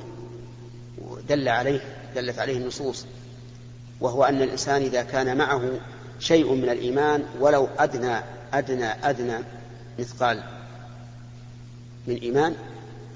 دل 1.30 1.50
عليه 1.50 1.80
دلت 2.16 2.40
عليه 2.40 2.58
النصوص 2.58 3.06
وهو 4.00 4.24
أن 4.24 4.42
الإنسان 4.42 4.82
إذا 4.82 5.04
كان 5.04 5.38
معه 5.38 5.72
شيء 6.20 6.54
من 6.54 6.70
الإيمان 6.70 7.24
ولو 7.40 7.68
أدنى 7.78 8.20
أدنى 8.54 8.86
أدنى 8.86 9.38
مثقال 10.00 10.44
من 12.08 12.16
إيمان 12.16 12.56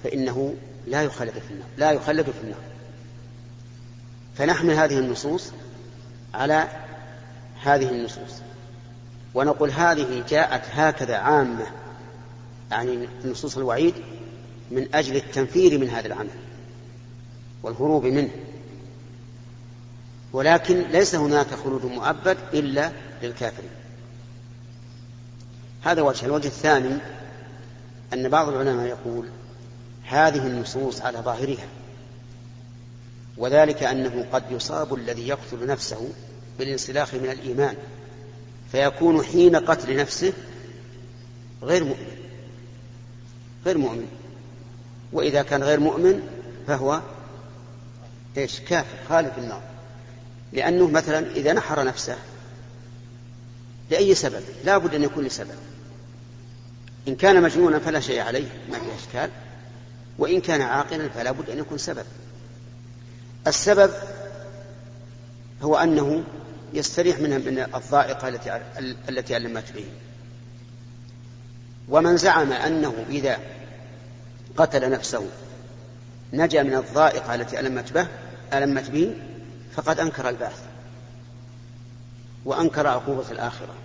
فإنه 0.04 0.56
لا 0.88 1.04
يخلد 1.04 1.32
في 1.32 1.52
النار 1.52 1.68
لا 1.78 1.92
يخلد 1.92 2.26
في 2.26 2.42
النار. 2.44 2.62
فنحمل 4.38 4.74
هذه 4.74 5.00
النصوص 5.00 5.52
على 6.34 6.68
هذه 7.64 7.90
النصوص. 7.90 8.42
ونقول 9.34 9.72
هذه 9.72 10.24
جاءت 10.30 10.62
هكذا 10.72 11.18
عامة 11.18 11.66
يعني 12.72 13.08
نصوص 13.26 13.58
الوعيد 13.58 13.94
من 14.72 14.96
أجل 14.96 15.16
التنفير 15.16 15.78
من 15.78 15.90
هذا 15.90 16.08
العمل 16.08 16.30
والهروب 17.64 18.06
منه. 18.06 18.30
ولكن 20.34 20.82
ليس 20.82 21.16
هناك 21.16 21.48
خلود 21.64 21.86
مؤبد 21.86 22.38
إلا 22.54 22.92
للكافرين. 23.24 23.70
هذا 25.84 26.02
وجه 26.02 26.26
الوجه 26.26 26.48
الثاني 26.48 26.98
أن 28.14 28.30
بعض 28.30 28.50
العلماء 28.50 28.86
يقول 28.86 29.30
هذه 30.04 30.48
النصوص 30.48 31.02
على 31.02 31.20
ظاهرها. 31.20 31.68
وذلك 33.40 33.84
أنه 33.84 34.26
قد 34.34 34.44
يصاب 34.52 34.94
الذي 34.94 35.28
يقتل 35.28 35.68
نفسه 35.68 36.10
بالانسلاخ 36.60 37.14
من 37.14 37.30
الإيمان 37.30 37.76
فيكون 38.72 39.24
حين 39.24 39.56
قتل 39.56 39.96
نفسه 39.98 40.34
غير 41.64 41.84
مؤمن 41.84 42.20
غير 43.66 43.78
مؤمن. 43.78 44.08
وإذا 45.14 45.42
كان 45.42 45.64
غير 45.64 45.80
مؤمن 45.80 46.22
فهو 46.68 47.02
إيش؟ 48.38 48.60
كافر 48.60 48.98
خالف 49.10 49.38
النار. 49.38 49.62
لأنه 50.54 50.88
مثلا 50.88 51.32
إذا 51.36 51.54
نحر 51.54 51.84
نفسه 51.84 52.18
لأي 53.92 54.16
سبب؟ 54.16 54.44
لا 54.64 54.78
بد 54.78 54.96
أن 54.96 55.04
يكون 55.04 55.24
لسبب. 55.24 55.56
إن 57.08 57.16
كان 57.16 57.42
مجنونا 57.42 57.80
فلا 57.80 58.00
شيء 58.00 58.20
عليه 58.20 58.48
ما 58.72 58.80
في 58.80 58.86
إشكال. 59.00 59.30
وإن 60.18 60.42
كان 60.42 60.62
عاقلا 60.62 61.10
فلا 61.10 61.32
بد 61.32 61.50
أن 61.50 61.58
يكون 61.58 61.78
سبب. 61.78 62.06
السبب 63.50 63.92
هو 65.62 65.76
أنه 65.76 66.24
يستريح 66.74 67.20
منها 67.20 67.38
من 67.38 67.60
الضائقة 67.76 68.28
التي 68.28 68.62
التي 69.10 69.38
ألمت 69.38 69.72
به. 69.72 69.86
ومن 71.90 72.18
زعم 72.18 72.52
أنه 72.52 73.06
إذا 73.10 73.40
قتل 74.58 74.92
نفسه 74.92 75.26
نجا 76.34 76.64
من 76.64 76.76
الضائقة 76.76 77.36
التي 77.36 77.60
ألمت 77.60 77.92
به 77.92 78.08
ألمت 78.54 78.90
به 78.90 79.16
فقد 79.76 80.00
أنكر 80.00 80.30
البعث. 80.30 80.60
وأنكر 82.46 82.88
عقوبة 82.88 83.32
الآخرة. 83.32 83.76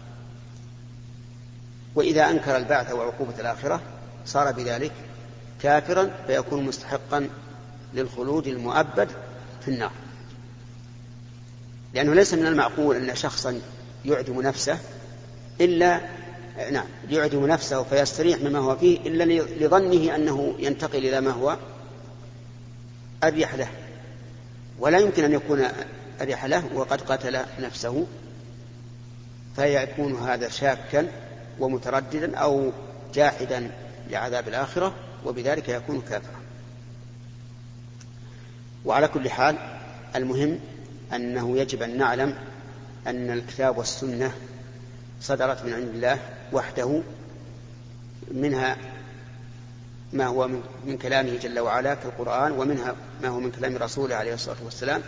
وإذا 1.94 2.30
أنكر 2.30 2.56
البعث 2.56 2.92
وعقوبة 2.92 3.34
الآخرة 3.40 3.80
صار 4.26 4.52
بذلك 4.52 4.92
كافرا 5.62 6.10
فيكون 6.26 6.64
مستحقا 6.64 7.28
للخلود 7.94 8.46
المؤبد 8.46 9.08
في 9.64 9.70
النار. 9.70 9.92
لأنه 11.94 12.14
ليس 12.14 12.34
من 12.34 12.46
المعقول 12.46 12.96
أن 12.96 13.16
شخصا 13.16 13.60
يعدم 14.04 14.42
نفسه 14.42 14.78
إلا 15.60 16.00
نعم 16.72 16.86
يعدم 17.10 17.46
نفسه 17.46 17.82
فيستريح 17.82 18.38
مما 18.40 18.58
هو 18.58 18.76
فيه 18.76 18.98
إلا 18.98 19.24
لظنه 19.42 20.14
أنه 20.14 20.54
ينتقل 20.58 20.98
إلى 20.98 21.20
ما 21.20 21.30
هو 21.30 21.58
أريح 23.24 23.54
له. 23.54 23.68
ولا 24.78 24.98
يمكن 24.98 25.24
أن 25.24 25.32
يكون 25.32 25.64
أريح 26.20 26.44
له 26.44 26.64
وقد 26.74 27.00
قتل 27.00 27.40
نفسه 27.60 28.06
فيكون 29.56 30.14
هذا 30.14 30.48
شاكا 30.48 31.06
ومترددا 31.60 32.36
أو 32.36 32.72
جاحدا 33.14 33.70
لعذاب 34.10 34.48
الآخرة 34.48 34.94
وبذلك 35.24 35.68
يكون 35.68 36.00
كافرا. 36.00 36.43
وعلى 38.84 39.08
كل 39.08 39.30
حال 39.30 39.56
المهم 40.16 40.58
أنه 41.12 41.58
يجب 41.58 41.82
أن 41.82 41.98
نعلم 41.98 42.36
أن 43.06 43.30
الكتاب 43.30 43.78
والسنة 43.78 44.32
صدرت 45.20 45.64
من 45.64 45.72
عند 45.72 45.88
الله 45.88 46.18
وحده 46.52 47.02
منها 48.30 48.76
ما 50.12 50.26
هو 50.26 50.48
من 50.86 50.98
كلامه 51.02 51.36
جل 51.36 51.58
وعلا 51.58 51.94
كالقرآن 51.94 52.52
ومنها 52.52 52.94
ما 53.22 53.28
هو 53.28 53.40
من 53.40 53.50
كلام 53.50 53.76
رسوله 53.76 54.14
عليه 54.14 54.34
الصلاة 54.34 54.56
والسلام 54.64 55.02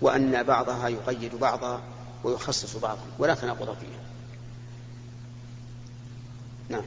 وأن 0.00 0.42
بعضها 0.42 0.88
يقيد 0.88 1.34
بعضا 1.34 1.82
ويخصص 2.24 2.76
بعضا 2.76 3.02
ولا 3.18 3.34
تناقض 3.34 3.76
فيها. 3.80 4.00
نعم. 6.68 6.84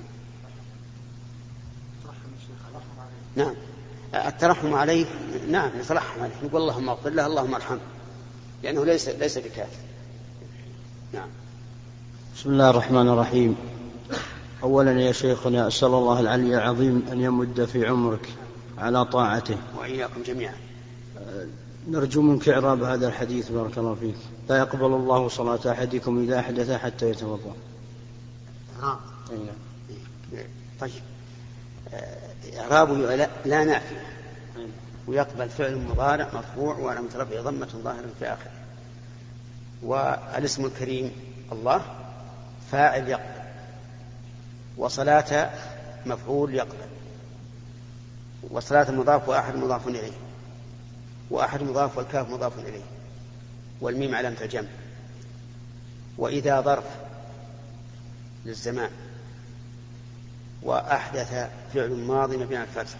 نعم. 3.35 3.55
الترحم 4.13 4.73
عليه 4.73 5.05
نعم 5.49 5.69
نترحم 5.79 6.21
عليه 6.21 6.33
نقول 6.43 6.61
اللهم 6.61 6.89
اغفر 6.89 7.09
له 7.09 7.25
اللهم 7.27 7.55
ارحمه. 7.55 7.79
لأنه 8.63 8.85
ليس 8.85 9.09
ليس 9.09 9.37
بكافر 9.37 9.77
نعم. 11.13 11.29
بسم 12.35 12.49
الله 12.49 12.69
الرحمن 12.69 13.07
الرحيم. 13.09 13.55
أولا 14.63 15.01
يا 15.01 15.11
شيخنا 15.11 15.67
أسأل 15.67 15.87
الله 15.87 16.19
العلي 16.19 16.55
العظيم 16.57 17.05
أن 17.11 17.21
يمد 17.21 17.65
في 17.65 17.87
عمرك 17.87 18.29
على 18.77 19.05
طاعته. 19.05 19.57
وإياكم 19.79 20.23
جميعا. 20.23 20.55
نرجو 21.89 22.21
منك 22.21 22.49
إعراب 22.49 22.83
هذا 22.83 23.07
الحديث 23.07 23.51
بارك 23.51 23.77
الله 23.77 23.95
فيك. 23.95 24.15
لا 24.49 24.57
يقبل 24.57 24.85
الله 24.85 25.27
صلاة 25.27 25.71
أحدكم 25.71 26.23
إذا 26.23 26.39
أحدث 26.39 26.71
حتى 26.71 27.09
يتوضأ. 27.09 27.55
آه. 28.83 28.99
طيب. 30.79 30.91
إعرابه 32.59 33.15
لا, 33.15 33.29
لا 33.45 33.63
نافي 33.63 33.95
ويقبل 35.07 35.49
فعل 35.49 35.75
مضارع 35.75 36.29
مرفوع 36.33 36.77
وعلى 36.77 36.99
رفعه 37.15 37.41
ضمة 37.41 37.67
ظاهرة 37.83 38.09
في 38.19 38.33
آخره. 38.33 38.51
والاسم 39.83 40.65
الكريم 40.65 41.11
الله 41.51 41.81
فاعل 42.71 43.09
يقبل. 43.09 43.43
وصلاة 44.77 45.49
مفعول 46.05 46.55
يقبل. 46.55 46.87
وصلاة 48.49 48.91
مضاف 48.91 49.29
وأحد 49.29 49.55
مضاف 49.55 49.87
إليه. 49.87 50.11
وأحد 51.29 51.63
مضاف 51.63 51.97
والكاف 51.97 52.29
مضاف 52.29 52.59
إليه. 52.59 52.83
والميم 53.81 54.15
علامة 54.15 54.37
الجمع. 54.41 54.67
وإذا 56.17 56.61
ظرف 56.61 56.85
للزمان. 58.45 58.91
وأحدث 60.61 61.49
فعل 61.73 61.89
ماضي 61.89 62.37
مبني 62.37 62.57
على 62.57 62.67
الفتح 62.67 62.97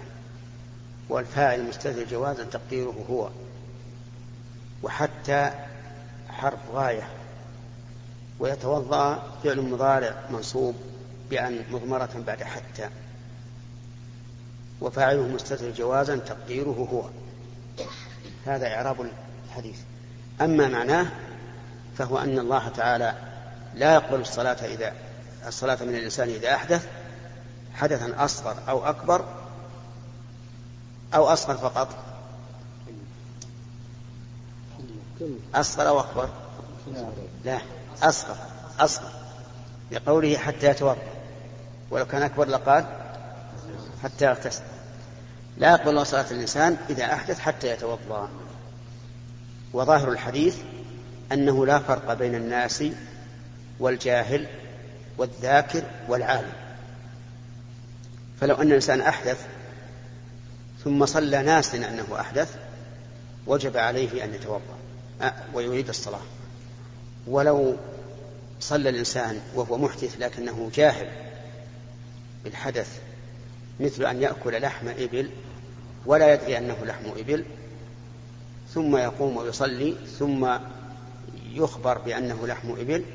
والفاعل 1.10 1.64
مستتر 1.64 2.04
جوازا 2.04 2.44
تقديره 2.44 3.06
هو 3.10 3.30
وحتى 4.84 5.52
حرف 6.30 6.60
غاية 6.74 7.08
ويتوضأ 8.40 9.24
فعل 9.44 9.62
مضارع 9.62 10.16
منصوب 10.30 10.76
بأن 11.30 11.64
مضمرة 11.72 12.24
بعد 12.28 12.44
حتى 12.44 12.90
وفاعله 14.82 15.28
مستتر 15.28 15.72
جوازا 15.72 16.16
تقديره 16.16 16.88
هو. 16.92 17.10
هذا 18.46 18.68
إعراب 18.68 19.10
الحديث. 19.50 19.80
أما 20.42 20.68
معناه 20.68 21.08
فهو 21.98 22.18
أن 22.18 22.40
الله 22.40 22.68
تعالى 22.70 23.14
لا 23.76 23.94
يقبل 23.94 24.20
الصلاة 24.22 24.66
إذا 24.66 24.94
الصلاة 25.48 25.84
من 25.84 25.96
الإنسان 25.96 26.30
إذا 26.30 26.54
أحدث 26.54 26.88
حدثا 27.76 28.26
أصغر 28.26 28.56
أو 28.70 28.86
أكبر 28.86 29.26
أو 31.16 31.26
أصغر 31.26 31.58
فقط؟ 31.58 31.88
أصغر 35.56 35.88
أو 35.88 36.00
أكبر؟ 36.00 36.30
لا 37.46 37.60
أصغر 38.04 38.36
أصغر. 38.80 39.12
لقوله 39.92 40.38
حتى 40.38 40.68
يتوضأ 40.68 40.98
ولو 41.92 42.06
كان 42.06 42.22
أكبر 42.22 42.48
لقال 42.48 42.86
حتى 44.04 44.26
يغتسل. 44.26 44.64
لا 45.58 45.72
يقبل 45.72 45.90
الله 45.90 46.04
صلاة 46.04 46.32
الإنسان 46.32 46.78
إذا 46.90 47.14
أحدث 47.14 47.40
حتى 47.40 47.68
يتوضأ. 47.68 48.30
وظاهر 49.74 50.12
الحديث 50.12 50.58
أنه 51.32 51.66
لا 51.66 51.80
فرق 51.80 52.14
بين 52.14 52.36
الناس 52.36 52.84
والجاهل 53.80 54.48
والذاكر 55.18 55.84
والعالم. 56.08 56.63
فلو 58.42 58.56
أن 58.56 58.68
الإنسان 58.68 59.02
أحدث 59.02 59.46
ثم 60.84 61.06
صلى 61.06 61.44
ناسا 61.44 61.78
أنه 61.78 62.20
أحدث 62.20 62.56
وجب 63.48 63.78
عليه 63.78 64.24
أن 64.24 64.34
يتوضأ 64.34 64.78
ويريد 65.54 65.90
الصلاة. 65.90 66.22
ولو 67.28 67.76
صلى 68.60 68.90
الإنسان 68.90 69.42
وهو 69.56 69.78
محدث 69.78 70.16
لكنه 70.20 70.72
جاهل 70.76 71.08
بالحدث 72.44 73.00
مثل 73.80 74.06
أن 74.06 74.22
يأكل 74.22 74.62
لحم 74.62 74.88
إبل 74.88 75.30
ولا 76.06 76.34
يدري 76.34 76.58
أنه 76.58 76.78
لحم 76.86 77.06
إبل 77.18 77.46
ثم 78.74 78.98
يقوم 78.98 79.38
ويصلي 79.38 79.96
ثم 80.20 80.58
يخبر 81.52 81.98
بأنه 81.98 82.48
لحم 82.48 82.72
إبل 82.72 83.06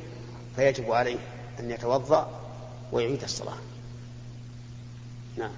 فيجب 0.56 0.92
عليه 0.92 1.18
أن 1.60 1.70
يتوضأ 1.70 2.40
ويعيد 2.92 3.22
الصلاة. 3.22 3.56
نعم. 5.38 5.50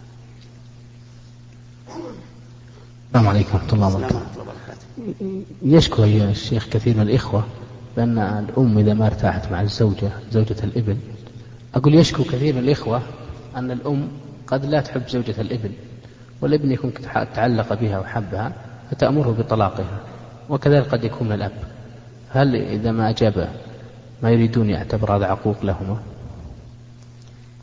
السلام 3.07 3.29
عليكم 3.29 3.55
ورحمة 3.55 3.73
الله 3.73 3.97
وبركاته. 3.97 4.87
يشكو 5.63 6.03
يا 6.03 6.31
الشيخ 6.31 6.69
كثير 6.69 6.97
من 6.97 7.03
الإخوة 7.03 7.45
بأن 7.97 8.19
الأم 8.19 8.79
إذا 8.79 8.95
ما 8.95 9.07
ارتاحت 9.07 9.53
مع 9.53 9.61
الزوجة 9.61 10.11
زوجة 10.33 10.57
الابن 10.65 10.97
أقول 11.75 11.95
يشكو 11.95 12.25
كثير 12.25 12.55
من 12.55 12.61
الإخوة 12.61 13.03
أن 13.57 13.71
الأم 13.71 14.09
قد 14.47 14.65
لا 14.65 14.81
تحب 14.81 15.09
زوجة 15.09 15.41
الابن 15.41 15.71
والابن 16.41 16.73
يكون 16.73 16.93
تعلق 17.35 17.75
بها 17.75 17.99
وحبها 17.99 18.53
فتأمره 18.91 19.31
بطلاقها 19.31 20.01
وكذلك 20.49 20.89
قد 20.89 21.05
يكون 21.05 21.29
من 21.29 21.35
الأب. 21.35 21.53
هل 22.31 22.57
إذا 22.57 22.93
ما 22.93 23.11
أجاب 23.11 23.49
ما 24.23 24.31
يريدون 24.31 24.71
يعتبر 24.71 25.17
هذا 25.17 25.27
عقوق 25.27 25.65
لهما؟ 25.65 26.03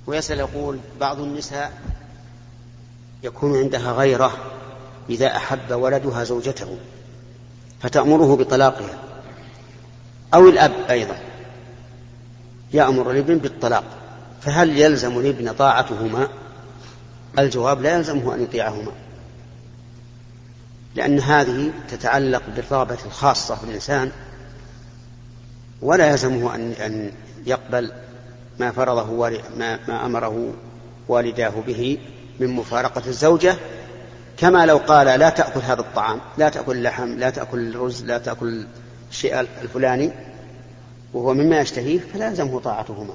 ويسأل 0.08 0.40
يقول 0.40 0.80
بعض 1.00 1.20
النساء 1.20 1.72
يكون 3.24 3.58
عندها 3.58 3.92
غيرة 3.92 4.38
إذا 5.10 5.36
أحب 5.36 5.72
ولدها 5.72 6.24
زوجته 6.24 6.78
فتأمره 7.82 8.36
بطلاقها. 8.36 8.98
أو 10.34 10.50
الأب 10.50 10.74
أيضا 10.90 11.18
يأمر 12.74 13.12
الابن 13.12 13.38
بالطلاق 13.38 13.84
فهل 14.42 14.78
يلزم 14.78 15.20
الابن 15.20 15.52
طاعتهما؟ 15.52 16.28
الجواب 17.40 17.82
لا 17.82 17.98
يلزمه 17.98 18.36
أن 18.36 18.44
يطيعهما 18.44 18.92
لأن 20.96 21.20
هذه 21.20 21.72
تتعلق 21.90 22.44
بالرغبة 22.56 22.98
الخاصة 23.06 23.56
في 23.56 23.64
الإنسان 23.64 24.12
ولا 25.82 26.12
يلزمه 26.12 26.56
أن 26.56 26.72
أن 26.72 27.12
يقبل 27.46 27.92
ما 28.60 28.72
فرضه 28.72 29.30
ما, 29.58 29.80
ما 29.88 30.06
أمره 30.06 30.54
والداه 31.08 31.54
به. 31.68 31.98
من 32.40 32.48
مفارقة 32.48 33.02
الزوجة 33.08 33.56
كما 34.38 34.66
لو 34.66 34.78
قال 34.78 35.20
لا 35.20 35.30
تأكل 35.30 35.60
هذا 35.60 35.82
الطعام 35.82 36.20
لا 36.38 36.50
تأكل 36.50 36.72
اللحم 36.72 37.10
لا 37.10 37.30
تأكل 37.30 37.68
الرز 37.68 38.04
لا 38.04 38.18
تأكل 38.18 38.66
الشيء 39.12 39.40
الفلاني 39.40 40.12
وهو 41.14 41.34
مما 41.34 41.60
يشتهيه 41.60 42.00
فلا 42.14 42.28
يلزمه 42.28 42.60
طاعتهما 42.60 43.14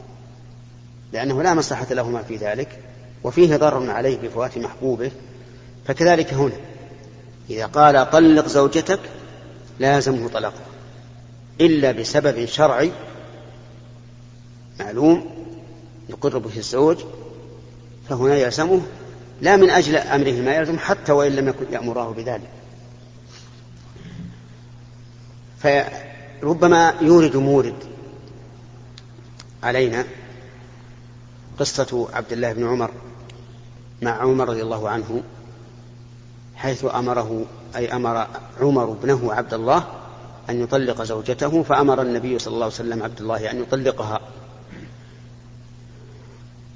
لأنه 1.12 1.42
لا 1.42 1.54
مصلحة 1.54 1.86
لهما 1.90 2.22
في 2.22 2.36
ذلك 2.36 2.78
وفيه 3.24 3.56
ضرر 3.56 3.90
عليه 3.90 4.18
بفوات 4.18 4.58
محبوبه 4.58 5.10
فكذلك 5.86 6.34
هنا 6.34 6.56
إذا 7.50 7.66
قال 7.66 8.10
طلق 8.10 8.46
زوجتك 8.46 9.00
لا 9.78 9.94
يلزمه 9.94 10.28
طلاقها 10.28 10.66
إلا 11.60 11.92
بسبب 11.92 12.44
شرعي 12.44 12.92
معلوم 14.80 15.26
يقر 16.08 16.38
به 16.38 16.56
الزوج 16.56 16.98
فهنا 18.08 18.36
يلزمه 18.36 18.80
لا 19.40 19.56
من 19.56 19.70
أجل 19.70 19.96
أمره 19.96 20.32
ما 20.32 20.54
يلزم 20.54 20.78
حتى 20.78 21.12
وإن 21.12 21.32
لم 21.32 21.48
يكن 21.48 21.72
يأمره 21.72 22.10
بذلك. 22.10 22.50
فربما 25.60 26.94
يورد 27.00 27.36
مورد 27.36 27.74
علينا 29.62 30.04
قصة 31.58 32.08
عبد 32.12 32.32
الله 32.32 32.52
بن 32.52 32.68
عمر 32.68 32.90
مع 34.02 34.10
عمر 34.10 34.48
رضي 34.48 34.62
الله 34.62 34.88
عنه 34.88 35.22
حيث 36.56 36.84
أمره 36.94 37.44
أي 37.76 37.92
أمر 37.92 38.26
عمر 38.60 38.92
ابنه 38.92 39.32
عبد 39.32 39.54
الله 39.54 39.84
أن 40.50 40.62
يطلق 40.62 41.02
زوجته 41.02 41.62
فأمر 41.62 42.02
النبي 42.02 42.38
صلى 42.38 42.54
الله 42.54 42.64
عليه 42.64 42.74
وسلم 42.74 43.02
عبد 43.02 43.20
الله 43.20 43.50
أن 43.50 43.60
يطلقها. 43.62 44.20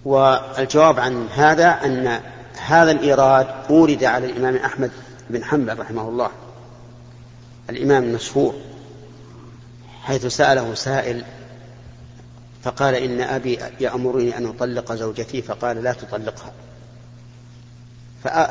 والجواب 0.05 1.01
عن 1.01 1.29
هذا 1.29 1.69
أن 1.85 2.21
هذا 2.67 2.91
الإيراد 2.91 3.47
أورد 3.71 4.05
على 4.05 4.27
الإمام 4.27 4.57
أحمد 4.57 4.91
بن 5.31 5.45
حنبل 5.45 5.79
رحمه 5.79 6.09
الله. 6.09 6.31
الإمام 7.71 8.05
المشهور 8.05 8.55
حيث 10.03 10.27
سأله 10.27 10.75
سائل 10.75 11.25
فقال 12.63 12.95
إن 12.95 13.21
أبي 13.21 13.59
يأمرني 13.81 14.39
أن 14.39 14.47
أطلق 14.47 14.93
زوجتي 14.93 15.43
فقال 15.43 15.83
لا 15.83 15.93
تطلقها. 15.93 16.53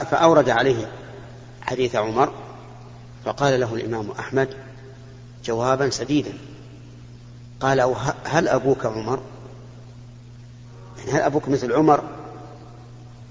فأورد 0.04 0.50
عليه 0.50 0.92
حديث 1.62 1.96
عمر 1.96 2.34
فقال 3.26 3.60
له 3.60 3.76
الإمام 3.76 4.12
أحمد 4.12 4.50
جوابا 5.46 5.90
سديدا. 5.90 6.34
قال 7.60 7.96
هل 8.26 8.48
أبوك 8.48 8.86
عمر؟ 8.86 9.20
يعني 10.98 11.12
هل 11.12 11.22
أبوك 11.22 11.50
مثل 11.50 11.74
عمر؟ 11.74 12.04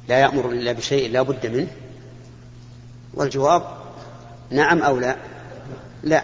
لا 0.09 0.19
يأمر 0.19 0.51
إلا 0.51 0.73
بشيء 0.73 1.11
لا 1.11 1.23
بد 1.23 1.47
منه؟ 1.47 1.69
والجواب 3.15 3.63
نعم 4.51 4.83
أو 4.83 4.99
لا؟ 4.99 5.17
لا. 6.03 6.23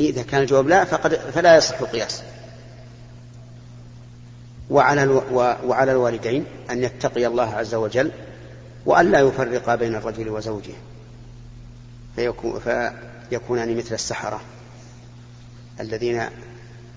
إذا 0.00 0.22
كان 0.22 0.42
الجواب 0.42 0.68
لا 0.68 0.84
فقد 0.84 1.14
فلا 1.14 1.56
يصح 1.56 1.80
القياس. 1.80 2.22
وعلى 4.70 5.22
وعلى 5.64 5.92
الوالدين 5.92 6.44
أن 6.70 6.82
يتقي 6.82 7.26
الله 7.26 7.54
عز 7.54 7.74
وجل 7.74 8.10
وأن 8.86 9.10
لا 9.10 9.20
يفرقا 9.20 9.74
بين 9.74 9.94
الرجل 9.94 10.28
وزوجه. 10.28 10.74
فيكون 12.16 12.60
فيكونان 13.30 13.76
مثل 13.76 13.94
السحرة 13.94 14.40
الذين 15.80 16.22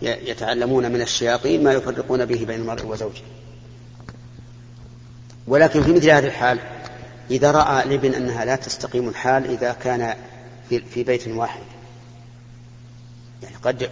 يتعلمون 0.01 0.91
من 0.91 1.01
الشياطين 1.01 1.63
ما 1.63 1.73
يفرقون 1.73 2.25
به 2.25 2.45
بين 2.45 2.59
المرء 2.59 2.85
وزوجه. 2.85 3.21
ولكن 5.47 5.83
في 5.83 5.93
مثل 5.93 6.09
هذه 6.09 6.25
الحال 6.27 6.59
إذا 7.31 7.51
رأى 7.51 7.83
الابن 7.83 8.13
أنها 8.13 8.45
لا 8.45 8.55
تستقيم 8.55 9.09
الحال 9.09 9.45
إذا 9.45 9.73
كان 9.73 10.15
في, 10.69 10.79
في 10.79 11.03
بيت 11.03 11.27
واحد. 11.27 11.61
يعني 13.43 13.55
قد 13.55 13.89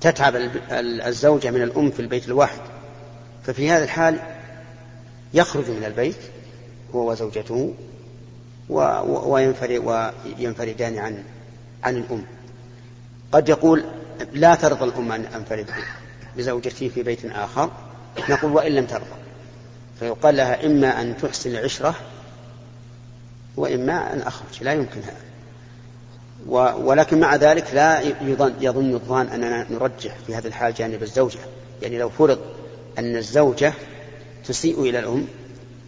تتعب 0.00 0.36
الزوجة 1.06 1.50
من 1.50 1.62
الأم 1.62 1.90
في 1.90 2.00
البيت 2.00 2.26
الواحد. 2.28 2.60
ففي 3.44 3.70
هذا 3.70 3.84
الحال 3.84 4.18
يخرج 5.34 5.70
من 5.70 5.84
البيت 5.84 6.16
هو 6.94 7.10
وزوجته 7.10 7.74
وينفردان 10.28 10.98
عن 10.98 11.24
عن 11.84 11.96
الأم. 11.96 12.24
قد 13.32 13.48
يقول 13.48 13.84
لا 14.32 14.54
ترضى 14.54 14.84
الأم 14.84 15.12
أن 15.12 15.24
أنفرد 15.24 15.70
بزوجتي 16.36 16.88
في 16.88 17.02
بيت 17.02 17.24
آخر 17.24 17.70
نقول 18.28 18.52
وإن 18.52 18.72
لم 18.72 18.86
ترضى. 18.86 19.21
فيقال 20.02 20.36
لها 20.36 20.66
إما 20.66 21.00
أن 21.00 21.16
تحسن 21.16 21.50
العشرة 21.50 21.94
وإما 23.56 24.12
أن 24.12 24.20
أخرج 24.20 24.62
لا 24.64 24.72
يمكن 24.72 25.00
هذا. 25.00 25.22
ولكن 26.74 27.20
مع 27.20 27.36
ذلك 27.36 27.74
لا 27.74 28.00
يظن, 28.00 28.54
يظن 28.60 28.94
الظان 28.94 29.26
أننا 29.26 29.66
نرجح 29.70 30.16
في 30.26 30.34
هذا 30.34 30.48
الحال 30.48 30.74
جانب 30.74 31.02
الزوجة. 31.02 31.38
يعني 31.82 31.98
لو 31.98 32.08
فرض 32.08 32.38
أن 32.98 33.16
الزوجة 33.16 33.72
تسيء 34.44 34.82
إلى 34.82 34.98
الأم 34.98 35.26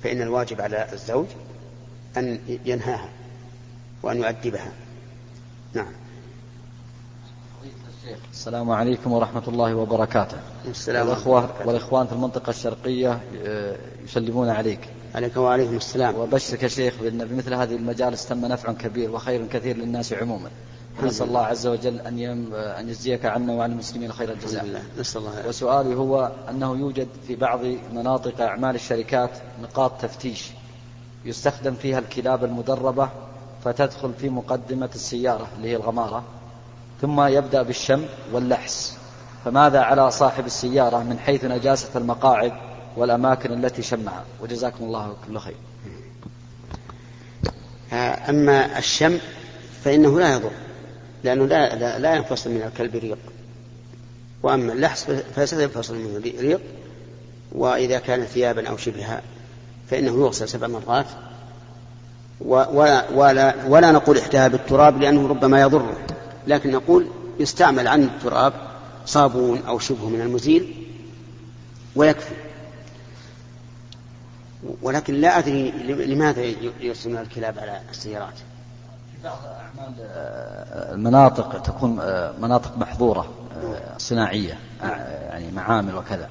فإن 0.02 0.22
الواجب 0.22 0.60
على 0.60 0.86
الزوج 0.92 1.26
أن 2.16 2.38
ينهاها 2.64 3.08
وأن 4.02 4.16
يؤدبها. 4.16 4.72
نعم. 5.74 5.92
السلام 8.32 8.70
عليكم 8.70 9.12
ورحمة 9.12 9.42
الله 9.48 9.74
وبركاته. 9.74 10.36
السلام 10.66 11.08
والأخوة 11.08 11.48
والإخوان 11.66 12.06
في 12.06 12.12
المنطقة 12.12 12.50
الشرقية 12.50 13.20
آه، 13.46 13.76
يسلمون 14.04 14.48
عليك. 14.48 14.80
عليكم 15.14 15.40
وعليكم 15.40 15.76
السلام. 15.76 16.14
وبشرك 16.14 16.62
يا 16.62 16.68
شيخ 16.68 16.94
بأن 17.02 17.24
بمثل 17.24 17.54
هذه 17.54 17.76
المجالس 17.76 18.26
تم 18.28 18.46
نفع 18.46 18.72
كبير 18.72 19.10
وخير 19.10 19.46
كثير 19.46 19.76
للناس 19.76 20.12
عموما. 20.12 20.50
نسأل 21.02 21.26
الله 21.26 21.40
عز 21.40 21.66
وجل 21.66 22.00
أن 22.00 22.18
يم 22.18 22.54
أن 22.54 22.88
يجزيك 22.88 23.24
عنا 23.26 23.52
وعن 23.52 23.72
المسلمين 23.72 24.12
خير 24.12 24.32
الجزاء. 24.32 24.82
نسأل 24.98 25.20
الله 25.20 25.48
وسؤالي 25.48 25.94
هو 25.94 26.32
أنه 26.50 26.76
يوجد 26.76 27.08
في 27.26 27.36
بعض 27.36 27.60
مناطق 27.94 28.40
أعمال 28.40 28.74
الشركات 28.74 29.30
نقاط 29.62 30.00
تفتيش 30.00 30.50
يستخدم 31.24 31.74
فيها 31.74 31.98
الكلاب 31.98 32.44
المدربة 32.44 33.08
فتدخل 33.64 34.12
في 34.18 34.28
مقدمة 34.28 34.90
السيارة 34.94 35.48
اللي 35.56 35.68
هي 35.68 35.76
الغمارة. 35.76 36.24
ثم 37.00 37.20
يبدأ 37.20 37.62
بالشم 37.62 38.04
واللحس. 38.32 38.96
فماذا 39.44 39.80
على 39.80 40.10
صاحب 40.10 40.46
السيارة 40.46 40.98
من 40.98 41.18
حيث 41.18 41.44
نجاسة 41.44 41.88
المقاعد 41.98 42.52
والأماكن 42.96 43.64
التي 43.64 43.82
شمها؟ 43.82 44.24
وجزاكم 44.42 44.84
الله 44.84 45.14
كل 45.26 45.38
خير. 45.38 45.56
آه، 47.92 48.30
أما 48.30 48.78
الشم 48.78 49.18
فإنه 49.84 50.20
لا 50.20 50.32
يضر 50.32 50.50
لأنه 51.24 51.46
لا, 51.46 51.74
لا, 51.74 51.98
لا 51.98 52.14
ينفصل 52.14 52.50
من 52.50 52.62
الكلب 52.62 52.96
ريق. 52.96 53.18
وأما 54.42 54.72
اللحس 54.72 55.04
فسينفصل 55.36 55.96
منه 55.96 56.18
ريق 56.40 56.60
وإذا 57.52 57.98
كان 57.98 58.24
ثيابا 58.24 58.68
أو 58.68 58.76
شبهها 58.76 59.22
فإنه 59.90 60.20
يغسل 60.20 60.48
سبع 60.48 60.66
مرات 60.66 61.06
ولا, 62.40 63.10
ولا, 63.10 63.54
ولا 63.68 63.92
نقول 63.92 64.18
إحداها 64.18 64.48
بالتراب 64.48 65.00
لأنه 65.00 65.28
ربما 65.28 65.60
يضره. 65.60 65.96
لكن 66.46 66.70
نقول 66.70 67.06
يستعمل 67.40 67.88
عن 67.88 68.02
التراب 68.02 68.52
صابون 69.06 69.62
أو 69.68 69.78
شبه 69.78 70.08
من 70.08 70.20
المزيل 70.20 70.86
ويكفي. 71.96 72.34
ولكن 74.82 75.14
لا 75.14 75.38
أدري 75.38 75.70
لماذا 76.06 76.42
يرسلون 76.80 77.18
الكلاب 77.18 77.58
على 77.58 77.80
السيارات. 77.90 78.34
في 79.12 79.22
بعض 79.24 79.38
أعمال 79.44 79.94
المناطق 80.94 81.62
تكون 81.62 82.00
آه، 82.00 82.34
مناطق 82.40 82.78
محظورة 82.78 83.28
آه، 83.56 83.98
صناعية 83.98 84.58
آه، 84.82 84.86
يعني 85.30 85.52
معامل 85.52 85.94
وكذا. 85.94 86.28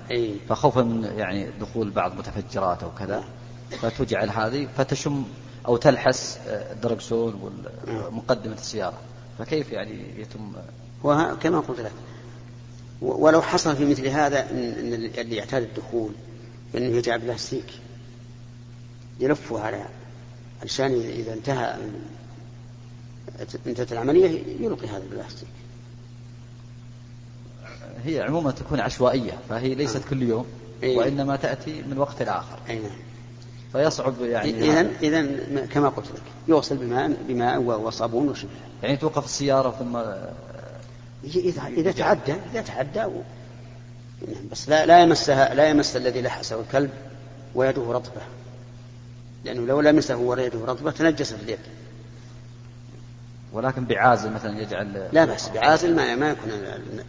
فخوفا 0.49 0.81
من 0.81 1.03
يعني 1.03 1.47
دخول 1.61 1.89
بعض 1.89 2.15
متفجرات 2.17 2.83
أو 2.83 2.89
كذا 2.99 3.23
فتجعل 3.81 4.29
هذه 4.29 4.67
فتشم 4.77 5.23
أو 5.67 5.77
تلحس 5.77 6.39
الدركسون 6.47 7.53
ومقدمة 7.87 8.53
السيارة. 8.53 8.97
فكيف 9.39 9.71
يعني 9.71 9.99
يتم؟ 10.17 10.53
كما 11.41 11.59
قلت 11.59 11.79
لك. 11.79 11.91
ولو 13.01 13.41
حصل 13.41 13.75
في 13.75 13.85
مثل 13.85 14.07
هذا 14.07 14.51
ان 14.51 14.93
اللي 15.17 15.35
يعتاد 15.35 15.63
الدخول 15.63 16.11
إنه 16.75 16.97
يجعل 16.97 17.19
بلاستيك 17.19 17.65
يلفه 19.19 19.59
على 19.59 19.85
علشان 20.61 20.91
إذا 20.91 21.33
انتهى 21.33 21.77
انتهت 23.67 23.91
العملية 23.91 24.43
يلقي 24.59 24.87
هذا 24.87 25.03
البلاستيك. 25.03 25.49
هي 28.05 28.21
عموما 28.21 28.51
تكون 28.51 28.79
عشوائية 28.79 29.37
فهي 29.49 29.75
ليست 29.75 30.05
آه. 30.05 30.09
كل 30.09 30.21
يوم؟ 30.21 30.45
وإنما 30.83 31.35
تأتي 31.35 31.81
من 31.81 31.97
وقت 31.97 32.21
لآخر. 32.21 32.59
أي 32.69 32.79
نعم. 32.79 32.91
فيصعب 33.73 34.21
يعني 34.21 34.49
اذا 34.49 34.87
اذا 35.01 35.65
كما 35.65 35.89
قلت 35.89 36.05
لك 36.05 36.21
يغسل 36.47 36.77
بماء 36.77 37.17
بماء 37.27 37.59
وصابون 37.61 38.29
وشبه 38.29 38.49
يعني 38.83 38.97
توقف 38.97 39.25
السيارة 39.25 39.75
ثم 39.79 39.97
اذا 41.23 41.67
إذا 41.67 41.91
تعدى 41.91 42.35
إذا 42.51 42.61
تعدى 42.61 43.05
و... 43.05 43.21
نعم، 44.27 44.47
بس 44.51 44.69
لا 44.69 44.85
لا 44.85 45.01
يمسها 45.01 45.53
لا 45.53 45.69
يمس 45.69 45.95
الذي 45.95 46.21
لحسه 46.21 46.59
الكلب 46.59 46.89
ويده 47.55 47.81
رطبة. 47.91 48.21
لأنه 49.43 49.65
لو 49.65 49.81
لمسه 49.81 50.15
ويده 50.15 50.65
رطبة 50.65 50.91
تنجست 50.91 51.35
اليد. 51.43 51.59
ولكن 53.53 53.85
بعازل 53.85 54.31
مثلا 54.31 54.61
يجعل 54.61 55.09
لا 55.11 55.25
بأس 55.25 55.49
بعازل 55.49 55.95
ما 55.95 56.15
ما 56.15 56.29
يكون 56.29 56.51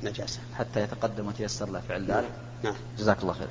نجاسة. 0.03 0.39
حتى 0.59 0.81
يتقدم 0.81 1.27
وتيسر 1.27 1.71
له 1.71 1.81
فعل 1.89 2.05
ذلك. 2.05 2.31
نعم. 2.63 2.75
جزاك 2.99 3.23
الله 3.23 3.33
خير. 3.33 3.49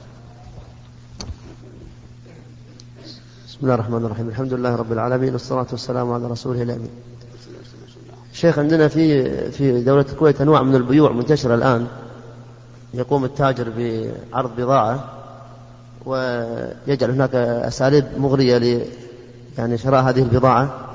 بسم 3.54 3.60
الله 3.63 3.76
الرحمن 3.76 4.06
الرحيم. 4.06 4.30
الحمد 4.30 4.54
لله 4.54 4.76
رب 4.76 4.92
العالمين 4.92 5.34
والصلاة 5.34 5.66
والسلام 5.72 6.12
على 6.12 6.28
رسوله 6.28 6.62
الأمين. 6.62 6.89
شيخ 8.34 8.60
عندنا 8.60 8.88
في 8.88 9.52
في 9.52 9.82
دولة 9.82 10.06
الكويت 10.12 10.42
أنواع 10.42 10.63
من 10.63 10.76
البيوع 10.76 11.12
منتشرة 11.12 11.56
الآن. 11.56 11.88
يقوم 12.94 13.26
التاجر 13.26 13.68
بعرض 13.78 14.56
بضاعة 14.58 15.04
ويجعل 16.06 17.12
هناك 17.12 17.36
أساليب 17.36 18.06
مغرية 18.18 18.58
ل 18.58 18.86
يعني 19.58 19.78
شراء 19.78 20.04
هذه 20.04 20.20
البضاعة. 20.20 20.89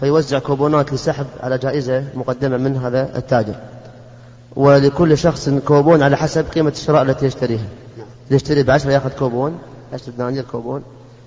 فيوزع 0.00 0.38
كوبونات 0.38 0.92
لسحب 0.92 1.26
على 1.40 1.58
جائزة 1.58 2.04
مقدمة 2.14 2.56
من 2.56 2.76
هذا 2.76 3.18
التاجر. 3.18 3.54
ولكل 4.56 5.18
شخص 5.18 5.48
كوبون 5.48 6.02
على 6.02 6.16
حسب 6.16 6.44
قيمة 6.44 6.70
الشراء 6.70 7.02
التي 7.02 7.26
يشتريها. 7.26 7.68
إذا 8.28 8.36
يشتري 8.36 8.62
بعشرة 8.62 8.92
يأخذ 8.92 9.10
كوبون 9.10 9.58
عشرة 9.92 10.12
دنانير 10.18 10.44
كوبون. 10.44 10.82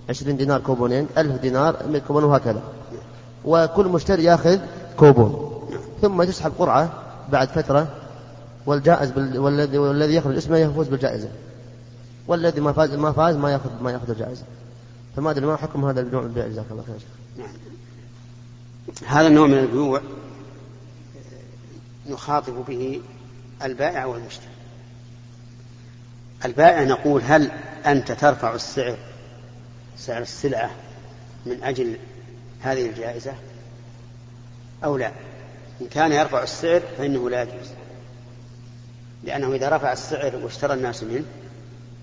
عشرين 0.10 0.38
دينار 0.38 0.60
كوبونين 0.60 1.08
ألف 1.18 1.42
دينار 1.42 1.88
مئة 1.88 2.00
كوبون 2.00 2.24
وهكذا 2.24 2.62
وكل 3.46 3.88
مشتري 3.88 4.24
يأخذ 4.24 4.60
كوبون 4.98 5.54
ثم 6.02 6.24
تسحب 6.24 6.52
قرعة 6.60 6.90
بعد 7.32 7.48
فترة 7.48 7.88
والجائز. 8.66 9.12
والذي 9.18 9.78
والذي 9.78 10.16
يخرج 10.16 10.36
اسمه 10.38 10.58
يفوز 10.58 10.88
بالجائزة 10.88 11.30
والذي 12.28 12.62
ما 12.62 12.74
فاز 12.74 12.94
ما 12.94 13.12
فاز 13.12 13.36
ما 13.36 13.52
ياخذ 13.52 13.70
ما 13.82 13.92
ياخذ 13.92 14.10
الجائزة 14.10 14.44
فما 15.16 15.32
أدري 15.32 15.46
ما 15.46 15.56
حكم 15.56 15.86
هذا 15.86 16.02
النوع 16.02 16.22
من 16.22 16.28
البيع 16.28 16.48
جزاك 16.48 16.66
الله 16.72 16.84
خير 16.84 16.96
نعم. 17.38 17.54
هذا 19.06 19.28
النوع 19.28 19.48
من 19.48 19.58
البيوع 19.58 20.02
نخاطب 22.10 22.66
به 22.68 23.02
البائع 23.64 24.06
والمشتري 24.06 24.48
البائع 26.46 26.84
نقول 26.84 27.22
هل 27.22 27.52
أنت 27.86 28.12
ترفع 28.12 28.56
السعر 28.56 28.98
سعر 29.98 30.22
السلعة 30.22 30.72
من 31.46 31.64
أجل 31.64 31.98
هذه 32.62 32.90
الجائزة 32.90 33.34
أو 34.84 34.98
لا؟ 34.98 35.12
إن 35.82 35.88
كان 35.88 36.12
يرفع 36.12 36.44
السعر 36.44 36.82
فإنه 36.98 37.30
لا 37.30 37.42
يجوز. 37.42 37.70
لأنه 39.24 39.54
إذا 39.54 39.70
رفع 39.70 39.92
السعر 39.92 40.36
واشترى 40.36 40.74
الناس 40.74 41.04
منه 41.04 41.26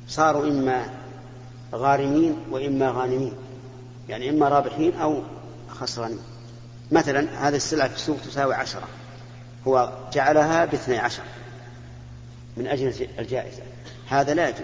صاروا 0.08 0.48
إما 0.48 0.86
غارمين 1.74 2.36
وإما 2.50 2.90
غانمين. 2.90 3.34
يعني 4.08 4.30
إما 4.30 4.48
رابحين 4.48 4.96
أو 4.96 5.22
خسرانين. 5.68 6.20
مثلا 6.92 7.48
هذه 7.48 7.56
السلعة 7.56 7.88
في 7.88 7.94
السوق 7.94 8.20
تساوي 8.20 8.54
عشرة. 8.54 8.88
هو 9.66 9.92
جعلها 10.12 10.64
باثني 10.64 10.98
عشر 10.98 11.22
من 12.56 12.66
أجل 12.66 13.08
الجائزة. 13.18 13.62
هذا 14.08 14.34
لا 14.34 14.48
يجوز. 14.48 14.60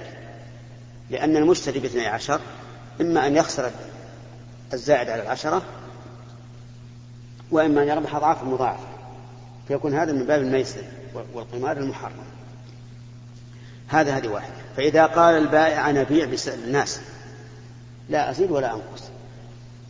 لأن 1.10 1.36
المشتري 1.36 1.80
باثني 1.80 2.06
عشر 2.06 2.40
إما 3.00 3.26
أن 3.26 3.36
يخسر 3.36 3.70
الزائد 4.72 5.08
على 5.08 5.22
العشرة 5.22 5.62
وإما 7.50 7.82
أن 7.82 7.88
يربح 7.88 8.14
أضعاف 8.14 8.44
مضاعفة 8.44 8.86
فيكون 9.68 9.94
هذا 9.94 10.12
من 10.12 10.26
باب 10.26 10.40
الميسر 10.42 10.82
والقمار 11.34 11.76
المحرم. 11.76 12.24
هذا 13.88 14.16
هذه 14.16 14.28
واحدة. 14.28 14.54
فإذا 14.76 15.06
قال 15.06 15.34
البائع 15.34 15.90
أنا 15.90 16.00
أبيع 16.00 16.28
للناس 16.46 17.00
لا 18.08 18.30
أزيد 18.30 18.50
ولا 18.50 18.74
أنقص. 18.74 19.02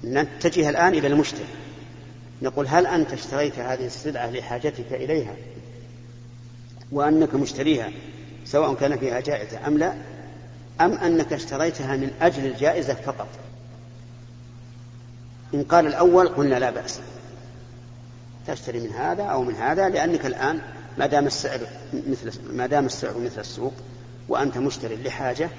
نتجه 0.04 0.68
الآن 0.68 0.94
إلى 0.94 1.06
المشتري. 1.06 1.46
نقول 2.42 2.66
هل 2.68 2.86
أنت 2.86 3.12
اشتريت 3.12 3.58
هذه 3.58 3.86
السلعة 3.86 4.30
لحاجتك 4.30 4.92
إليها؟ 4.92 5.34
وأنك 6.92 7.34
مشتريها 7.34 7.90
سواء 8.44 8.74
كان 8.74 8.98
فيها 8.98 9.20
جائزة 9.20 9.66
أم 9.66 9.78
لا 9.78 9.94
أم 10.80 10.92
أنك 10.92 11.32
اشتريتها 11.32 11.96
من 11.96 12.10
أجل 12.22 12.46
الجائزة 12.46 12.94
فقط؟ 12.94 13.28
إن 15.54 15.62
قال 15.62 15.86
الأول 15.86 16.28
قلنا 16.28 16.58
لا 16.58 16.70
بأس. 16.70 17.00
تشتري 18.46 18.80
من 18.80 18.90
هذا 18.90 19.22
أو 19.22 19.42
من 19.42 19.54
هذا 19.54 19.88
لأنك 19.88 20.26
الآن 20.26 20.60
ما 20.98 21.06
دام 21.06 21.26
السعر 21.26 21.60
مثل 22.08 22.32
ما 22.52 22.66
دام 22.66 22.86
السعر 22.86 23.18
مثل 23.18 23.40
السوق 23.40 23.72
وأنت 24.28 24.58
مشتري 24.58 24.96
لحاجة 24.96 25.50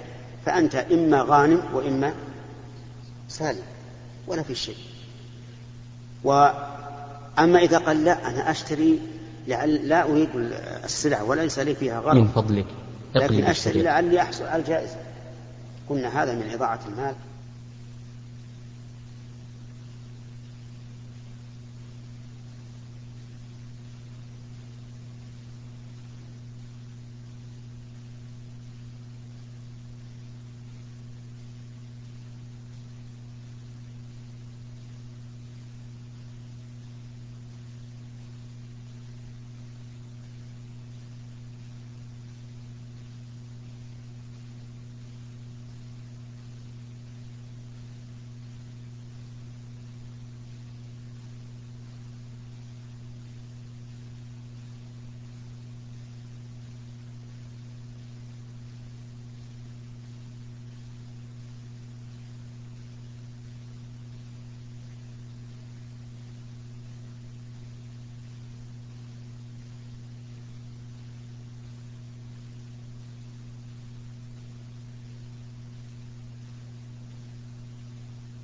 فأنت 0.46 0.76
إما 0.76 1.22
غانم 1.22 1.62
وإما 1.74 2.14
سالم 3.30 3.64
ولا 4.28 4.44
في 4.44 4.56
شيء. 4.56 4.78
وأما 6.24 7.60
إذا 7.60 7.78
قال 7.78 8.04
لا 8.04 8.30
أنا 8.30 8.52
أشتري 8.52 9.00
لعل 9.48 9.76
لا 9.90 10.04
أريد 10.04 10.30
السلع 10.84 11.22
وليس 11.22 11.60
لي 11.60 11.76
فيها 11.76 12.00
غرض. 12.00 12.16
من 12.16 12.28
فضلك 12.28 12.66
لكن 13.16 13.44
أشتري 13.44 13.82
لعلي 13.82 14.22
أحصل 14.22 14.46
على 14.46 14.62
الجائزة. 14.62 14.96
قلنا 15.90 16.24
هذا 16.24 16.34
من 16.36 16.50
إضاعة 16.54 16.80
المال. 16.88 17.16